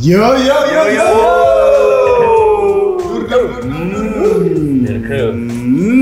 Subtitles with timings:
[0.00, 1.08] Yo yo yo yo.
[3.28, 3.44] Kru.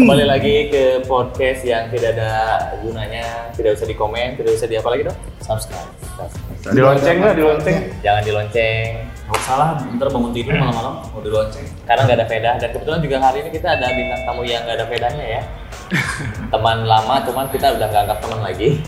[0.06, 2.30] Kembali lagi ke podcast yang tidak ada
[2.78, 5.18] gunanya, tidak usah di komen, tidak usah di apa lagi dong?
[5.42, 5.90] Subscribe.
[6.14, 6.78] Subscribe.
[6.78, 7.90] Di lonceng lah, di lonceng.
[7.98, 8.88] Jangan di lonceng.
[9.02, 11.66] Nggak usah lah, ntar bangun tidur malam-malam mau di lonceng.
[11.82, 14.78] Karena nggak ada faedah dan kebetulan juga hari ini kita ada bintang tamu yang nggak
[14.78, 15.42] ada faedahnya ya.
[16.54, 18.78] Teman lama, cuman kita udah nggak anggap teman lagi.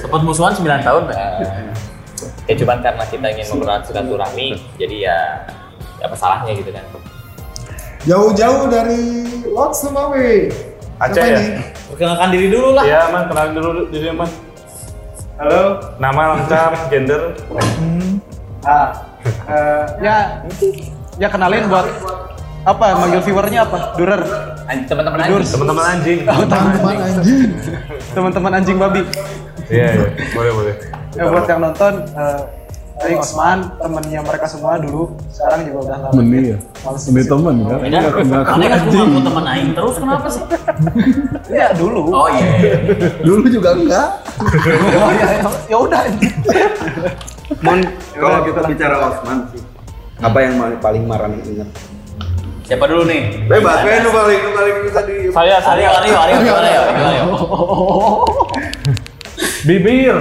[0.00, 1.02] Sempat musuhan 9 tahun.
[1.12, 1.44] Nah,
[2.46, 5.18] ya cuman karena kita ingin mempererat silaturahmi, jadi ya
[6.02, 6.84] apa salahnya gitu kan.
[8.06, 10.30] Jauh-jauh dari Lot Sumawe.
[10.96, 11.38] Aceh ya?
[11.42, 11.60] ini?
[11.90, 12.84] Perkenalkan diri dulu lah.
[12.86, 14.30] Iya, Man, kenalin dulu diri Man.
[15.36, 15.62] Halo,
[16.00, 17.36] nama lengkap, gender.
[18.64, 20.16] Ah, eh, ya,
[21.20, 21.84] ya kenalin buat
[22.64, 22.86] apa?
[22.96, 23.92] Manggil viewernya apa?
[24.00, 24.22] Durer,
[24.64, 25.44] An- Teman-teman anjing.
[25.50, 26.18] Teman-teman anjing.
[26.24, 27.50] Teman anjing.
[28.16, 29.02] teman-teman anjing babi.
[29.68, 30.74] Iya, iya, boleh, boleh.
[31.16, 32.40] Ya buat yang nonton, eh,
[32.96, 36.16] Aing Osman, temennya mereka semua dulu, sekarang juga udah lama.
[36.16, 36.58] Meni ya?
[37.06, 37.78] Meni temen kan?
[37.78, 37.98] Beda.
[38.46, 40.42] Aneh kan cuma mau teman aing terus kenapa sih?
[41.52, 42.08] Ya dulu.
[42.10, 42.72] Oh iya.
[43.20, 44.08] Dulu juga enggak.
[44.96, 46.00] Oh, ya, ya- ya udah.
[47.60, 47.78] Mon,
[48.12, 48.68] kalau Udah, gitu kita lah.
[48.72, 49.60] bicara Osman sih,
[50.18, 51.68] apa yang paling marah ingat?
[52.64, 53.44] Siapa dulu nih?
[53.44, 55.14] Bebas, kan lu paling lu paling bisa di.
[55.30, 55.88] Saya, Aryo, saya.
[56.00, 56.82] Aryo, Aryo, gimana ya?
[59.66, 59.68] Ya?
[59.68, 60.16] Bibir.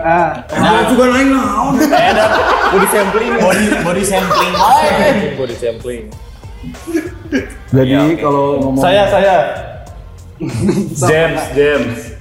[0.00, 1.76] Ah, Nah, juga naik naon.
[2.72, 4.54] Body sampling, body body sampling.
[5.36, 6.04] Body sampling.
[7.68, 9.36] Jadi kalau ngomong Saya, saya.
[10.96, 12.16] James, James.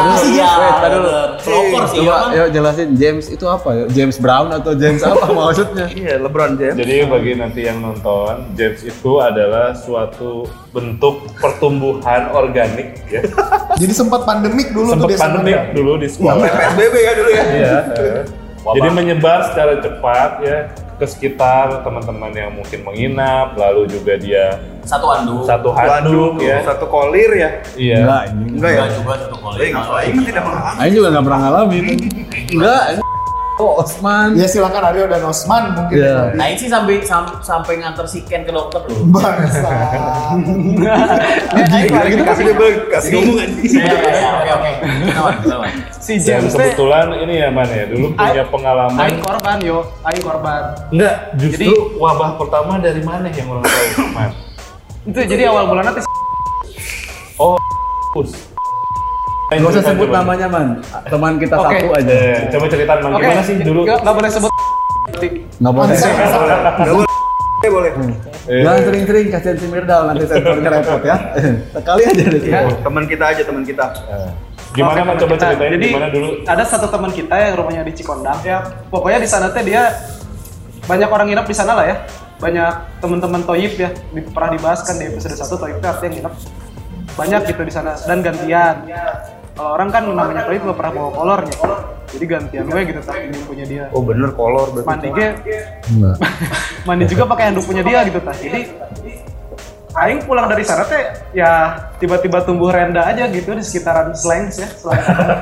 [0.00, 0.50] Ah, iya.
[0.56, 1.10] Wait, dulu.
[1.40, 3.84] Pelopor sih, Coba ya, yuk jelasin James itu apa ya?
[3.92, 5.86] James Brown atau James apa maksudnya?
[5.92, 6.76] Iya, LeBron James.
[6.76, 13.22] Jadi bagi nanti yang nonton, James itu adalah suatu bentuk pertumbuhan organik ya.
[13.80, 16.44] Jadi sempat pandemik dulu Sempat pandemik dulu di sekolah.
[16.44, 17.44] PSBB ya dulu ya.
[17.44, 17.74] Iya.
[18.60, 20.58] Jadi menyebar secara cepat ya
[21.00, 25.40] ke sekitar teman-teman yang mungkin menginap, lalu juga dia Satu andu.
[25.48, 26.60] satu handuk ya.
[26.60, 27.50] satu kolir ya.
[27.72, 27.96] Iya.
[28.04, 28.44] Enggak, ini.
[28.52, 28.78] Enggak ya?
[28.84, 29.56] Enggak juga satu kali.
[29.56, 30.76] Eh, enggak aing tidak mengalami.
[30.76, 31.84] Aing juga nggak pernah ngalamin.
[32.54, 32.84] Enggak.
[33.60, 34.32] Oh, Osman.
[34.34, 36.00] Ya silakan Aryo dan Osman mungkin.
[36.00, 36.32] Iya.
[36.32, 39.04] Nah, ini sih sampai sam- sampai nganter si Ken ke dokter loh.
[39.12, 39.68] Bangsa.
[41.52, 43.70] Kita kasih dia kasih ngomong anjing.
[43.70, 44.70] Iya, iya, Oke, oke.
[44.80, 45.68] Kenapa?
[46.00, 49.08] si James kebetulan ini ya man ya, dulu punya Aing pengalaman.
[49.20, 50.62] korban yo, Aing korban.
[50.88, 54.30] Enggak, justru Jadi- wabah pertama dari mana yang orang tahu, man?
[55.02, 56.00] Itu jadi awal bulan nanti
[57.36, 57.56] Oh,
[58.10, 58.49] pus.
[59.50, 60.66] Gak usah sebut namanya man.
[61.04, 61.74] Teman kita Oke.
[61.74, 62.12] satu aja.
[62.12, 63.80] Eh, coba ceritain man, Oke, gimana sih dulu?
[63.82, 64.52] nggak nggak boleh sebut.
[65.58, 65.94] Nggak boleh.
[65.96, 67.08] Enggak boleh.
[67.60, 67.90] Eh, boleh.
[68.48, 71.16] Eh, Jangan sering-sering kasihan si Mirdal nanti sensornya repot ya.
[71.68, 72.40] Sekali aja deh.
[72.42, 72.60] Ya.
[72.72, 73.84] Teman kita aja, teman kita.
[74.08, 74.30] eh.
[74.70, 75.18] Gimana man?
[75.18, 76.28] Coba Kita- ceritain Jadi gimana dulu?
[76.46, 78.62] ada satu teman kita yang rumahnya di Cikondang ya.
[78.86, 79.90] Pokoknya di sana teh dia
[80.86, 81.96] banyak orang nginep di sana lah ya.
[82.38, 82.72] Banyak
[83.02, 83.90] teman-teman toyib ya.
[84.08, 86.34] Di, pernah dibahas kan di episode 1 toyib artinya yang nginep.
[87.10, 88.76] Banyak gitu di sana dan gantian.
[89.60, 91.56] Kalau orang kan namanya toyib nggak pernah bawa kolornya.
[92.16, 93.84] Jadi gantian gue gitu tak ini punya dia.
[93.92, 94.88] Oh, bener kolor berarti.
[94.88, 95.28] Mandi ge
[95.92, 96.16] Enggak.
[96.88, 98.40] mandi juga pakai handuk punya dia gitu tak.
[98.40, 98.60] Jadi
[100.00, 104.68] Aing pulang dari sana teh ya tiba-tiba tumbuh renda aja gitu di sekitaran Slangs ya.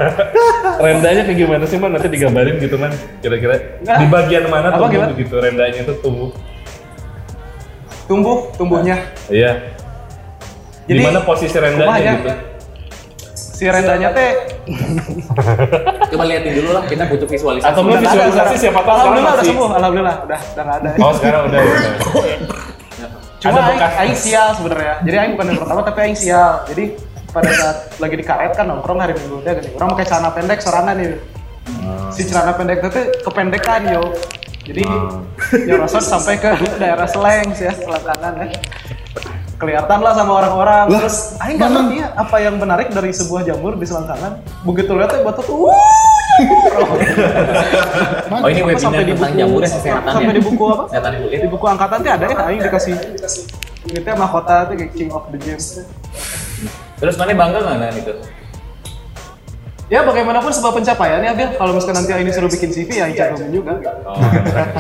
[0.83, 1.95] Rendanya kayak gimana sih man?
[1.95, 2.91] Nanti digambarin gitu man.
[3.23, 5.13] Kira-kira di bagian mana Apa, tumbuh gimana?
[5.15, 6.35] gitu rendanya itu tumbuh?
[8.11, 8.99] tumbuh tumbuhnya.
[9.31, 9.79] Iya.
[10.91, 12.48] Di mana posisi rendanya gitu?
[13.59, 14.31] Si rendanya teh
[16.15, 17.67] Coba liatin dulu lah, kita butuh visualisasi.
[17.67, 20.91] Atau ada visualisasi siapa tahu sekarang Alhamdulillah udah sembuh, alhamdulillah udah udah nggak ada.
[21.03, 21.59] Oh sekarang udah.
[21.59, 22.39] udah.
[23.43, 24.95] Cuma ada aing, sial sebenarnya.
[25.03, 26.53] Jadi aing bukan yang pertama tapi aing sial.
[26.71, 26.85] Jadi
[27.35, 29.71] pada saat lagi di karet kan nongkrong hari minggu teh gini.
[29.75, 31.19] Orang pakai celana pendek sorangan nih.
[32.15, 34.03] Si celana pendek itu kependekan yo.
[34.69, 34.85] Jadi
[35.67, 36.51] nyerosot sampai ke
[36.83, 38.49] daerah Slangs ya, selangkangan ya.
[39.59, 40.87] Kelihatan lah sama orang-orang.
[40.89, 44.39] Terus aing nggak ngerti ya apa yang menarik dari sebuah jamur di selangkangan.
[44.63, 45.75] Begitu lihat tuh batu tuh.
[48.39, 50.37] Oh, ini webinar Sampai di tentang buku- jamur ya kesehatan sampai ya?
[50.39, 50.85] di buku apa?
[50.87, 51.39] Kesehatan kulit.
[51.43, 52.95] Di buku angkatan tuh ada ya, aing dikasih
[53.89, 55.67] ini teh mahkota tuh kayak King of the James.
[56.99, 58.13] Terus mana bangga nggak dengan itu?
[59.89, 61.49] Ya bagaimanapun sebuah pencapaian ya Bil.
[61.57, 63.73] Kalau misalkan nanti Aing disuruh bikin CV ya Aing cantumin juga.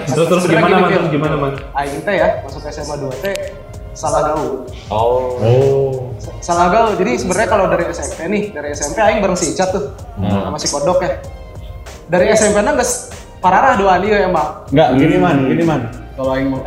[0.04, 0.84] Terus terus Sebenarnya gimana man?
[0.84, 0.98] Bil.
[1.00, 1.52] Terus gimana man?
[1.72, 3.34] Aing teh ya masuk SMA 2 teh
[3.98, 4.62] salah gaul.
[4.94, 5.34] Oh.
[5.42, 5.90] Oh.
[6.38, 6.94] Salah gaul.
[6.94, 9.90] Jadi sebenarnya kalau dari SMP nih, dari SMP Aing bareng si Icat tuh.
[10.22, 11.18] Sama si Kodok ya.
[12.06, 13.10] Dari SMP nang geus
[13.42, 14.62] pararah doa dia emang.
[14.70, 15.80] Enggak, gini man, gini man.
[16.14, 16.62] Kalau yang mau,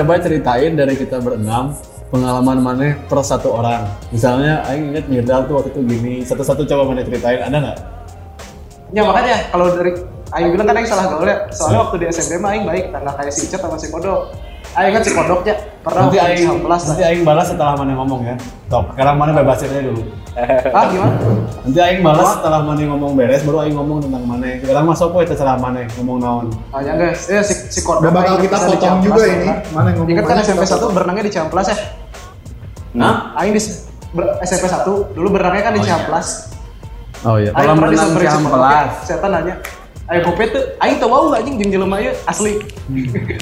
[0.00, 1.76] coba ceritain dari kita berenam
[2.08, 3.84] pengalaman mana per satu orang.
[4.08, 7.78] Misalnya, Aing inget Mirdal tuh waktu itu gini, satu-satu coba mana ceritain, ada nggak?
[8.96, 9.92] Ya makanya kalau dari
[10.32, 11.44] Aing bilang kan Aing salah gaul ya.
[11.52, 14.32] Soalnya waktu di SMP mah Aing baik, karena kayak si Icat sama si Kodok.
[14.76, 16.76] Aing kan si Kodoknya pernah Nanti aing lah.
[16.76, 18.36] nanti aing balas setelah mana ngomong ya.
[18.68, 20.02] Tok, sekarang mana bebasin aja dulu.
[20.68, 21.16] Ah gimana?
[21.64, 24.60] Nanti aing balas setelah mana ngomong beres baru aing ngomong tentang mana.
[24.60, 26.46] Sekarang masuk poe terserah mana ngomong naon.
[26.76, 28.04] Ah ya guys, eh si, si Kodok.
[28.04, 29.32] Udah bakal kita potong juga kan.
[29.32, 29.48] ini.
[29.72, 30.92] Mana yang ngomong Ingat kan SMP kita 1 potong.
[30.92, 31.76] berenangnya di Ciamplas ya?
[32.92, 33.62] Nah, Aing di
[34.44, 36.28] SMP 1 dulu berenangnya kan di Ciamplas.
[37.24, 37.48] Oh iya.
[37.56, 38.90] Aing Kolam pernah renang Ciamplas.
[39.08, 39.54] Setan nanya,
[40.06, 42.62] Ayo kopi tuh, Aing tau wau anjing jeung jelema ieu asli.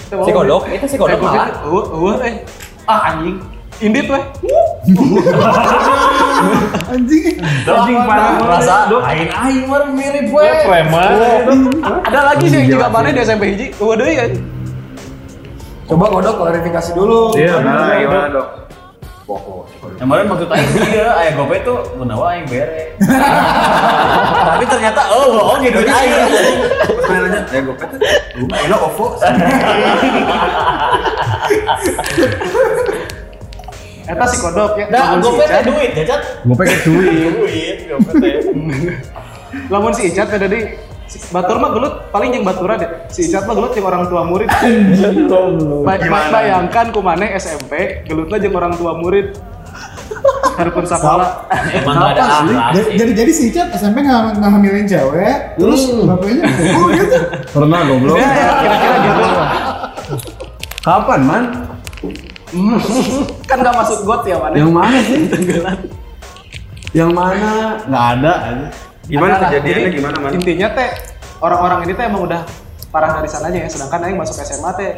[0.09, 1.61] Si Kodok, itu si Kodok malah.
[1.69, 2.41] Eueuh, eueuh eh.
[2.89, 3.37] Ah anjing.
[3.85, 4.25] Indit weh.
[6.95, 7.37] Anjing.
[7.69, 10.41] Anjing parah rasa aing aing mah mirip we.
[10.41, 11.13] Ya, preman.
[12.09, 13.67] Ada lagi sih yang juga mana di SMP hiji.
[13.77, 14.25] Eueuh deui ya.
[15.85, 17.37] Coba kodok klarifikasi dulu.
[17.37, 18.64] Iya, Nah, gimana dok?
[19.25, 22.93] Yang kemarin maksud aing dia aya gope tuh menawa aing bere.
[24.53, 26.13] Tapi ternyata oh bohong gitu aing.
[27.09, 27.97] Nanya, ya gue kata,
[28.37, 29.07] lu enak OVO.
[34.05, 34.87] Eta si kodok ya.
[34.93, 36.45] Nah, gope teh duit ya, Cat.
[36.45, 37.33] Gue pengen duit.
[37.33, 38.37] Duit, gope teh.
[39.73, 40.77] Lamun si Icat teh si-
[41.31, 42.91] Batur mah gelut paling yang baturan deh.
[43.09, 44.49] Si Icat mah gelut yang orang tua murid.
[45.87, 49.37] Ba- ba- bayangkan kumane SMP gelutnya jeung orang tua murid.
[50.55, 51.45] Harupun sakola.
[51.75, 56.43] Emang gak ada akhlak Jadi, jadi si Icat SMP nggak ngehamilin cewek, terus bapaknya
[56.79, 57.19] oh gitu.
[57.51, 58.17] Pernah goblok.
[58.17, 59.23] Ya, ya, kira-kira gitu.
[60.81, 61.45] Kapan, Man?
[63.51, 64.55] Kan gak masuk got ya mana?
[64.55, 65.19] Yang mana sih?
[66.95, 67.51] Yang mana?
[67.91, 68.69] Nggak ada aja.
[69.05, 69.49] Gimana Ada lah.
[69.53, 70.31] kejadiannya Jadi, gimana man?
[70.33, 70.89] Intinya teh
[71.41, 72.41] orang-orang ini teh emang udah
[72.89, 73.69] parah dari sananya ya.
[73.69, 74.91] Sedangkan Aing masuk SMA teh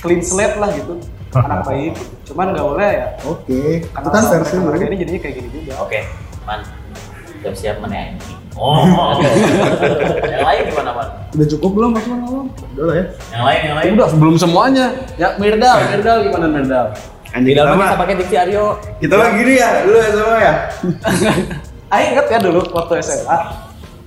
[0.00, 0.96] clean slate lah gitu.
[1.46, 1.94] Anak baik.
[2.28, 3.06] Cuman gak boleh ya.
[3.24, 5.72] Oke, itu Karena kan versi mereka ini jadinya kayak gini juga.
[5.84, 6.00] Oke,
[6.44, 6.60] man.
[7.42, 8.06] Siap-siap mana ya?
[8.52, 8.84] Oh,
[10.28, 11.08] yang lain gimana man?
[11.32, 12.20] Udah cukup belum Mas Man?
[12.76, 13.04] Udah lah ya.
[13.32, 13.90] Yang lain, yang lain.
[13.96, 14.86] Udah sebelum semuanya.
[15.16, 16.86] Ya Mirdal, Mirdal gimana Mirdal?
[17.32, 18.76] Anjing Tidak kita bisa pakai diksi Aryo.
[19.00, 20.54] kita mah gini ya, lu sama ya.
[21.92, 23.38] Aing inget ya dulu waktu SMA.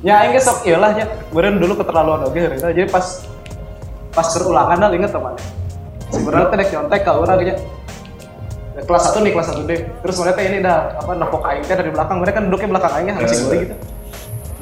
[0.02, 1.06] Ya Aing ge sok iyalah ya.
[1.30, 2.66] Kemudian dulu keterlaluan oge gitu.
[2.66, 3.06] Jadi pas
[4.10, 5.34] pas berulangan dah inget teman.
[6.10, 7.62] Sebenarnya teh dek nyontek ka urang gitu.
[8.76, 9.80] Ya, kelas 1 nih, kelas 1 deh.
[10.04, 12.18] Terus mereka ini dah apa nepok aing teh dari belakang.
[12.20, 13.76] Mereka kan duduknya belakang aingnya harus sih gitu.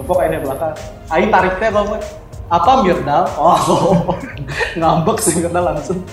[0.03, 0.73] Nepok aing dari belakang.
[1.09, 1.81] Aing tarik teh apa?
[2.51, 3.23] Apa Mirdal?
[3.39, 4.19] Oh,
[4.75, 6.03] ngambek sih Mirdal langsung.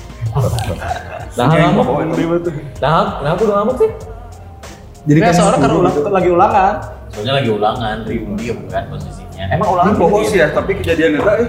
[1.35, 1.87] Nah, ngambek.
[2.79, 3.91] Nah, nah aku udah ngambek sih.
[5.11, 6.11] Jadi Ya kan soalnya kan sepuluh ulang, gitu.
[6.13, 6.75] lagi ulangan.
[7.11, 9.45] Soalnya lagi ulangan, diem diem kan posisinya.
[9.51, 11.49] Emang ulangan bohong sih ya, tapi kejadian itu eh.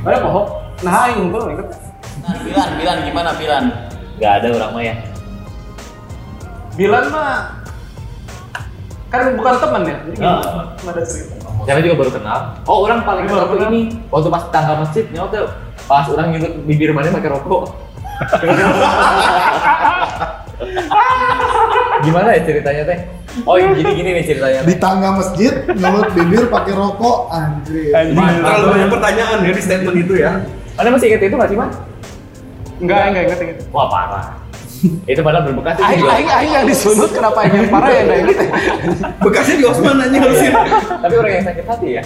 [0.00, 0.44] Mana pohon?
[0.80, 1.68] Nah, aing ngumpul inget.
[2.20, 3.64] Nah, Bilan, Bilan gimana Bilan?
[4.18, 4.94] Gak ada orang mah ya.
[6.74, 7.60] Bilan mah
[9.10, 10.38] kan bukan teman ya, jadi Ah.
[10.80, 11.34] Nggak ada cerita.
[11.60, 12.38] Saya juga baru kenal.
[12.64, 13.72] Oh, orang paling Ini kenal baru tuh kenal.
[13.74, 15.46] ini waktu pas tangga masjid, nyawa tuh
[15.84, 17.62] pas orang nyulut bibir mana pakai rokok.
[22.00, 22.98] Gimana ya ceritanya teh?
[23.46, 24.60] Oh, jadi gini nih ceritanya.
[24.66, 27.94] Di tangga masjid, ngelut bibir pakai rokok, anjir.
[28.12, 30.32] Man, terlalu banyak pertanyaan ya di statement itu ya.
[30.74, 31.70] Mana masih inget itu nggak sih, Man?
[32.80, 33.58] Enggak, enggak inget inget.
[33.70, 34.26] Wah, parah.
[34.80, 36.12] itu padahal berbekas itu Aing, juga.
[36.16, 38.36] aing, aing yang disunut kenapa aing yang parah ya enggak inget.
[38.40, 38.48] ya?
[39.20, 40.52] Bekasnya di Osman aja harusin.
[41.04, 42.02] Tapi orang yang sakit hati ya.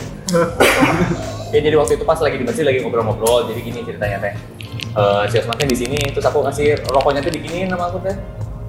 [1.54, 4.34] ya jadi waktu itu pas lagi di masjid lagi ngobrol-ngobrol, jadi gini ceritanya teh.
[4.98, 8.16] Eh si Osman teh di sini, terus aku ngasih rokoknya teh diginiin sama aku teh.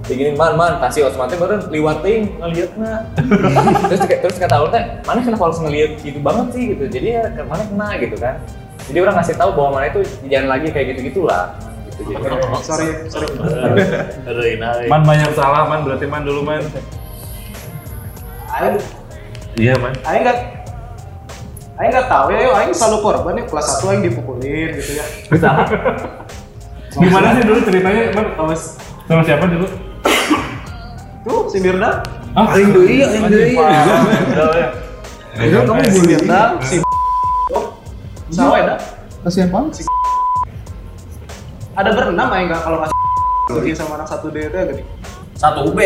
[0.06, 3.10] Diginiin man man, kasih teh baru liwat ting ngeliatnya.
[3.90, 6.84] terus terus kata orang teh, mana kenapa harus ngeliat gitu banget sih gitu.
[6.86, 8.34] Jadi ya mana kena gitu kan.
[8.86, 11.58] Jadi orang ngasih tahu bahwa mana itu jangan lagi kayak gitu gitulah.
[11.90, 12.22] Gitu, jadi.
[12.62, 13.26] Sorry, sorry.
[13.34, 14.86] Ini.
[14.86, 16.62] Man banyak salah, man berarti man dulu man.
[18.46, 18.78] Aing,
[19.58, 19.92] Iya man.
[20.06, 20.38] aing enggak
[21.76, 25.04] Aing nggak tahu ya, Aing selalu korban ya kelas 1 Aing dipukulin gitu ya.
[26.96, 28.26] Gimana sih dulu ceritanya, man?
[28.40, 29.68] Awas, Sama siapa dulu?
[31.48, 31.90] Si Mirna,
[32.32, 33.56] Ah, Aing deui, aing deui.
[33.56, 34.68] Udah ya.
[35.36, 36.00] Udah kamu si.
[36.04, 36.76] Mirna, si
[38.28, 38.74] Sawa ya,
[39.22, 39.84] Kasihan banget sih.
[41.72, 42.96] ada berenam Aing nggak kalau kasih
[43.52, 44.82] lagi sama anak satu D itu ya gini.
[45.34, 45.78] Satu UB.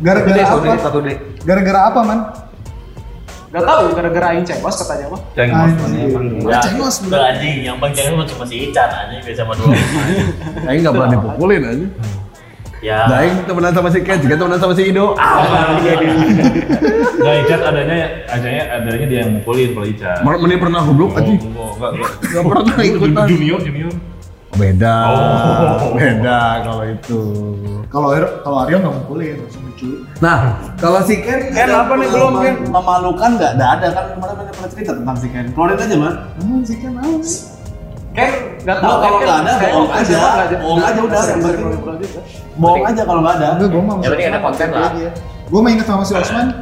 [0.00, 0.76] Gara-gara apa?
[0.78, 1.16] Satu deh.
[1.42, 2.20] Gara-gara apa, Man?
[3.50, 5.20] Gak tahu gara-gara Aing cengos katanya mah.
[5.34, 5.72] Cengos.
[5.74, 6.20] Anjir.
[6.46, 7.08] Ya, Cengos, bro.
[7.10, 9.74] udah anjing, yang bang jangan cuma si Ican anjing biasa sama dua.
[10.70, 11.86] Aing nggak berani pukulin aja.
[12.80, 13.06] Ya.
[13.06, 15.14] Nah, Aing temenan sama si Ken, juga temenan sama si Ido.
[17.20, 20.18] Gak Icat adanya, adanya adanya dia yang mukulin kalau Icat.
[20.24, 21.30] Mana pernah goblok Oh, aja.
[21.30, 22.10] enggak, enggak, enggak.
[22.32, 23.26] Gak pernah ikutan.
[23.28, 23.94] Junior, junior.
[24.50, 24.94] beda.
[25.08, 25.94] Oh.
[25.94, 27.20] Beda kalau itu.
[27.86, 28.08] Kalau
[28.42, 29.88] kalau Aryo nggak mukulin, langsung lucu.
[30.20, 32.54] Nah, kalau si Ken, Ken apa nih belum, Ken?
[32.68, 33.52] Memalukan nggak?
[33.56, 35.46] Nggak ada kan kemarin mana pernah cerita tentang si Ken.
[35.54, 36.14] Keluarin aja man.
[36.42, 37.14] Hmm, sih kan mau.
[38.10, 39.02] Kan nggak Kalau tahu.
[39.02, 40.04] kalau nggak ada, bohong aja.
[40.10, 40.30] cuma.
[40.60, 41.66] Bohong aja udah, yang penting.
[42.58, 43.48] Bohong aja kalau nggak ada.
[43.62, 44.90] Gue mah Yang penting ada konten lah.
[45.50, 46.48] Gue mah inget sama si Osman.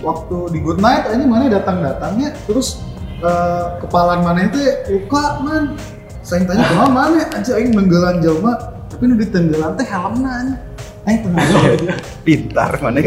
[0.00, 2.80] waktu di Good Night, ini mana datang-datangnya, terus
[3.20, 4.56] eh, kepalan mana itu
[4.88, 5.76] luka man.
[6.20, 8.56] Saya tanya ke mana aja aing menggelan jelma,
[8.88, 10.56] tapi nu ditenggelan teh helmna.
[11.04, 11.44] Aing pernah
[12.28, 13.00] Pintar mana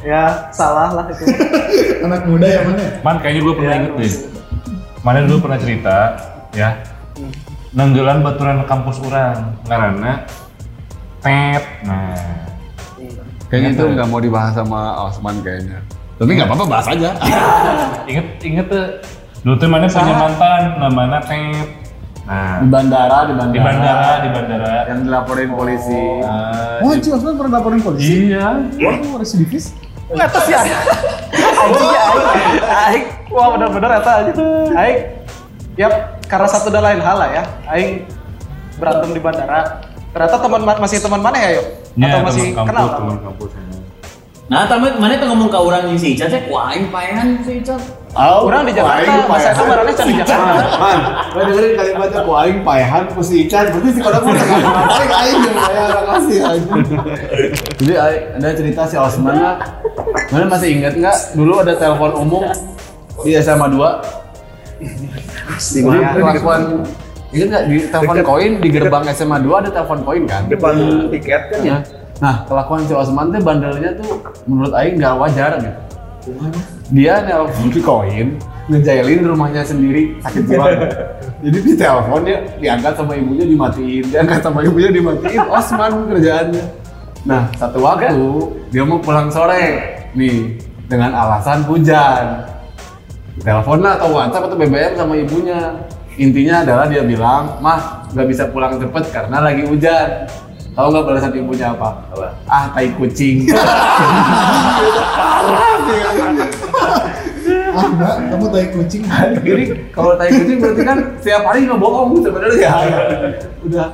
[0.00, 1.26] Ya salah lah itu.
[2.00, 2.84] anak muda yang mana?
[3.06, 4.12] Man, kayaknya gue pernah inget deh.
[5.00, 5.96] Mana dulu pernah cerita,
[6.52, 6.76] ya.
[7.72, 10.26] Nenggelan baturan kampus orang, karena
[11.22, 11.62] tet.
[11.86, 12.16] Nah,
[13.50, 15.82] Kayaknya itu nggak mau dibahas sama Osman kayaknya.
[16.20, 17.10] Tapi nggak apa-apa bahas aja.
[18.10, 18.86] inget inget tuh.
[19.42, 21.68] Dulu tuh mana punya mantan, namanya tet.
[22.30, 23.50] Nah, di bandara, di bandara.
[23.50, 24.74] di bandara, di bandara.
[24.86, 26.02] Yang dilaporin polisi.
[26.22, 28.30] Nah, Oh, si Osman pernah laporin polisi?
[28.30, 28.54] iya.
[28.86, 29.74] Oh, residivis?
[30.10, 32.26] Aing ya aing.
[32.66, 33.04] Aing.
[33.30, 34.32] Wah benar-benar eta aja.
[34.74, 34.98] Aing.
[35.78, 35.92] Yap,
[36.26, 37.42] karena satu dan lain hal lah ya.
[37.70, 38.04] Aing
[38.76, 39.86] berantem di bandara.
[40.10, 41.66] Ternyata teman masih teman mana ya, yuk?
[41.94, 42.86] Ya, Atau masih teman kenal?
[42.98, 43.50] teman kampus.
[44.50, 47.78] Nah, tapi mana tuh ngomong ke orang si Ica, saya kuain paehan si Ica.
[48.10, 50.62] Oh, Orang di Jakarta, masa itu barangnya can di Jakarta.
[50.82, 50.98] Man,
[51.30, 55.38] gue dengerin kalimatnya ku aing paehan ku si Ican, berarti si kodok mau paling aing
[55.38, 56.72] yang kayak orang kasih aja.
[57.78, 59.56] Jadi aing- ada cerita si Osman lah.
[60.26, 61.16] Mana masih ingat nggak?
[61.38, 62.42] Dulu ada telepon umum
[63.22, 63.78] di SMA 2.
[65.70, 66.60] Di mana kelakuan
[67.30, 70.42] Ingat nggak di telepon koin di gerbang SMA 2 ada telepon koin kan?
[70.50, 70.74] Depan
[71.14, 71.70] tiket kan ya.
[71.70, 71.80] Nah,
[72.18, 74.18] nah kelakuan si Osman tuh bandelnya tuh
[74.50, 75.78] menurut Aing nggak wajar gitu.
[76.92, 78.36] Dia nelpon koin,
[78.68, 80.66] ngejailin rumahnya sendiri sakit jiwa.
[81.44, 85.40] Jadi di telepon dia diangkat sama ibunya dimatiin, diangkat sama ibunya dimatiin.
[85.48, 86.64] Osman kerjaannya.
[87.24, 88.20] Nah satu waktu
[88.68, 90.60] dia mau pulang sore nih
[90.90, 92.44] dengan alasan hujan.
[93.40, 95.80] Telepon lah atau WhatsApp atau BBM sama ibunya.
[96.20, 100.28] Intinya adalah dia bilang, mah nggak bisa pulang cepet karena lagi hujan.
[100.80, 101.88] Tahu nggak balasan ibunya apa?
[102.48, 103.44] Ah, tai kucing.
[107.70, 109.02] Ah, enggak, kamu tai kucing.
[109.44, 112.74] Jadi kalau tai kucing berarti kan setiap hari nggak bohong sebenarnya ya.
[113.62, 113.86] Udah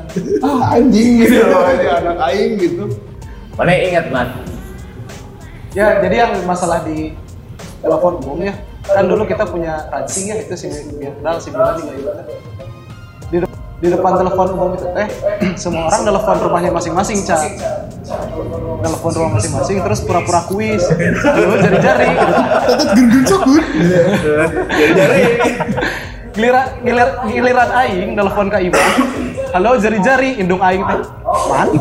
[0.47, 2.85] ah, anjing gitu loh, ini anak aing gitu.
[3.59, 4.29] Mana yang ingat, Man?
[5.75, 7.13] Ya, jadi yang masalah di
[7.83, 8.55] telepon umum ya,
[8.87, 12.11] kan dulu kita punya racing ya, itu si Birdal, si Bilal juga itu.
[13.29, 13.37] Di,
[13.77, 15.09] di depan telepon umum itu teh,
[15.61, 17.45] semua orang telepon rumahnya masing-masing, Cak.
[18.81, 20.81] Telepon rumah masing-masing, terus pura-pura kuis.
[20.89, 22.33] Lalu jari-jari gitu.
[22.73, 23.61] Tetet gendun sokun.
[26.37, 28.81] Giliran, gilir, giliran aing telepon ke ibu.
[29.53, 31.01] Halo jari-jari, indung aing teh.
[31.53, 31.69] Man?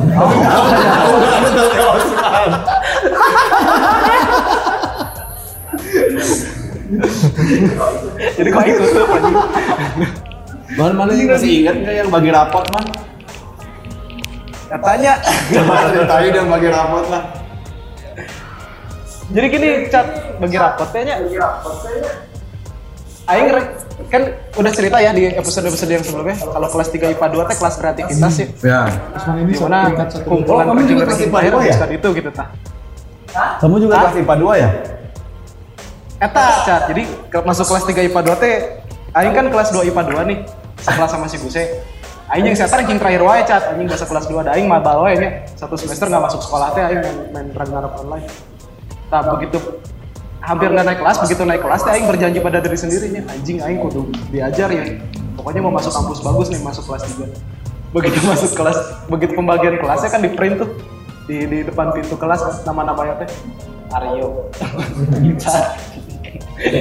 [8.36, 10.35] Jadi kok ikut.
[10.74, 12.86] Man mana sih masih ingat nggak yang bagi rapot man?
[14.66, 15.14] Katanya.
[15.54, 17.24] Coba ceritain yang bagi rapot lah.
[19.26, 20.08] Jadi gini, cat
[20.38, 21.16] bagi rapotnya.
[23.26, 23.74] Aing re-
[24.06, 24.22] kan
[24.54, 28.34] udah cerita ya di episode-episode yang sebelumnya kalau kelas 3 IPA 2 teh kelas kreativitas
[28.38, 28.48] ya.
[28.62, 28.82] Ya.
[29.18, 30.28] Osman ini Di sok mana peringkat satu.
[30.30, 31.74] kumpulan Oh, kamu juga kelas IPA terakhir dua ya?
[31.74, 32.48] bukan itu gitu tah.
[33.58, 34.70] Kamu juga kelas IPA 2 ya?
[36.16, 36.82] Eta, Cat.
[36.88, 37.04] Jadi
[37.42, 38.54] masuk kelas 3 IPA 2 teh
[39.16, 40.40] aing kan kelas 2 IPA 2 nih.
[40.76, 41.64] Sekelas sama si Guse.
[42.26, 43.64] Aing yang saya ranking terakhir wae, Cat.
[43.72, 45.30] Anjing bahasa kelas 2 da aing mabal wae nya.
[45.56, 48.28] Satu semester nggak masuk sekolah teh aing main, main Ragnarok online.
[49.14, 49.58] Nah, begitu
[50.44, 53.80] hampir nggak naik kelas, begitu naik kelas teh aing berjanji pada diri sendirinya, anjing aing
[53.80, 54.84] kudu diajar ya.
[55.40, 57.96] Pokoknya mau masuk kampus bagus nih, masuk kelas 3.
[57.96, 60.70] Begitu masuk kelas, begitu pembagian kelasnya kan di print tuh
[61.30, 63.30] di, di depan pintu kelas nama-namanya teh
[63.94, 64.50] Aryo.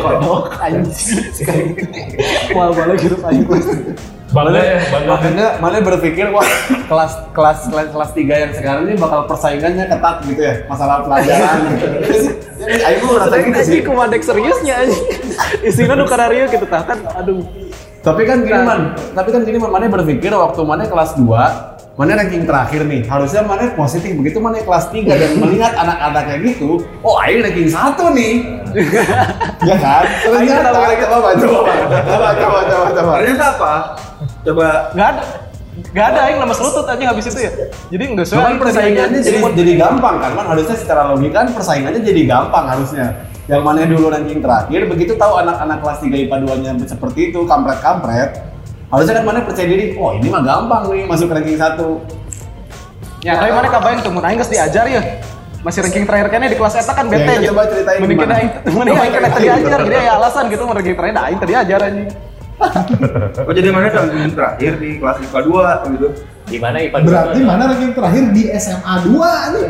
[0.00, 1.75] Kodok anjing sekali.
[2.54, 3.56] Wah, balik hidup tiga.
[4.34, 5.11] Bangga ya, bangga.
[5.14, 6.46] Makanya mana berpikir wah
[6.90, 11.58] kelas kelas kelas kelas 3 yang sekarang ini bakal persaingannya ketat gitu ya masalah pelajaran.
[12.54, 13.78] Jadi aing tuh ngerasa gitu sih.
[13.78, 15.06] Anjing kumadek seriusnya anjing.
[15.62, 17.46] Isinya nu Aryo gitu tah kan aduh.
[18.04, 21.25] Tapi kan gini man, tapi kan gini man, mana berpikir waktu mana kelas 2,
[21.94, 26.82] mana ranking terakhir nih, harusnya mana positif begitu mana kelas 3 dan melihat anak-anaknya gitu,
[27.06, 28.42] oh aing ranking satu nih.
[29.68, 30.02] ya kan?
[30.26, 31.70] Ternyata coba coba coba
[32.02, 33.12] coba coba coba coba.
[33.22, 33.74] Ternyata apa?
[34.42, 35.22] Coba Enggak ada.
[35.74, 37.52] Enggak ada aing lemes lutut anjing habis itu ya.
[37.94, 42.02] Jadi enggak Cuman soalnya persaingannya jadi jadi gampang kan, kan harusnya secara logika kan persaingannya
[42.02, 43.06] jadi gampang harusnya.
[43.44, 48.53] Yang mana dulu ranking terakhir, begitu tahu anak-anak kelas 3 IPA 2-nya seperti itu, kampret-kampret,
[48.94, 51.98] Harusnya kan mana percaya diri, oh ini mah gampang nih masuk ranking satu.
[53.26, 55.02] Ya, tapi mana kabayang tuh, aing geus diajar ya.
[55.64, 58.36] Masih ranking terakhir kayaknya di kelas eta kan bete Ya, coba ceritain Mending gimana.
[58.36, 61.40] aing, mending aing kena tadi ajar, jadi ya alasan gitu mun ranking terakhir, nah aing
[61.40, 62.08] tadi ajar anjing.
[63.44, 66.14] Oh jadi mana ranking terakhir di kelas IPA 2 gitu.
[66.44, 69.10] Di mana IPA Berarti mana ranking terakhir di SMA 2
[69.56, 69.64] nih?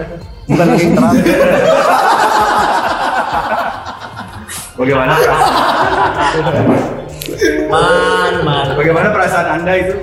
[0.51, 1.25] Bukan ranking terakhir.
[4.75, 5.15] Bagaimana?
[7.69, 8.67] Man, man.
[8.77, 9.95] Bagaimana perasaan anda itu?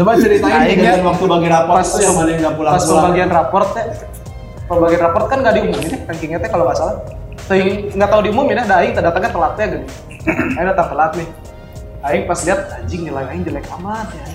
[0.00, 3.68] Coba ceritain dengan ya, waktu bagi rapor pas yang mana yang pulang pas pembagian raport
[3.76, 3.84] teh
[4.64, 6.96] pembagian raport kan nggak diumumin ya rankingnya teh kalau nggak salah
[7.50, 9.86] nggak tahu diumumin ya, dah aing teh datangnya telat ya gitu.
[10.56, 11.28] Aing datang telat nih.
[12.00, 14.26] Aing pas lihat anjing nilai aing jelek amat ya.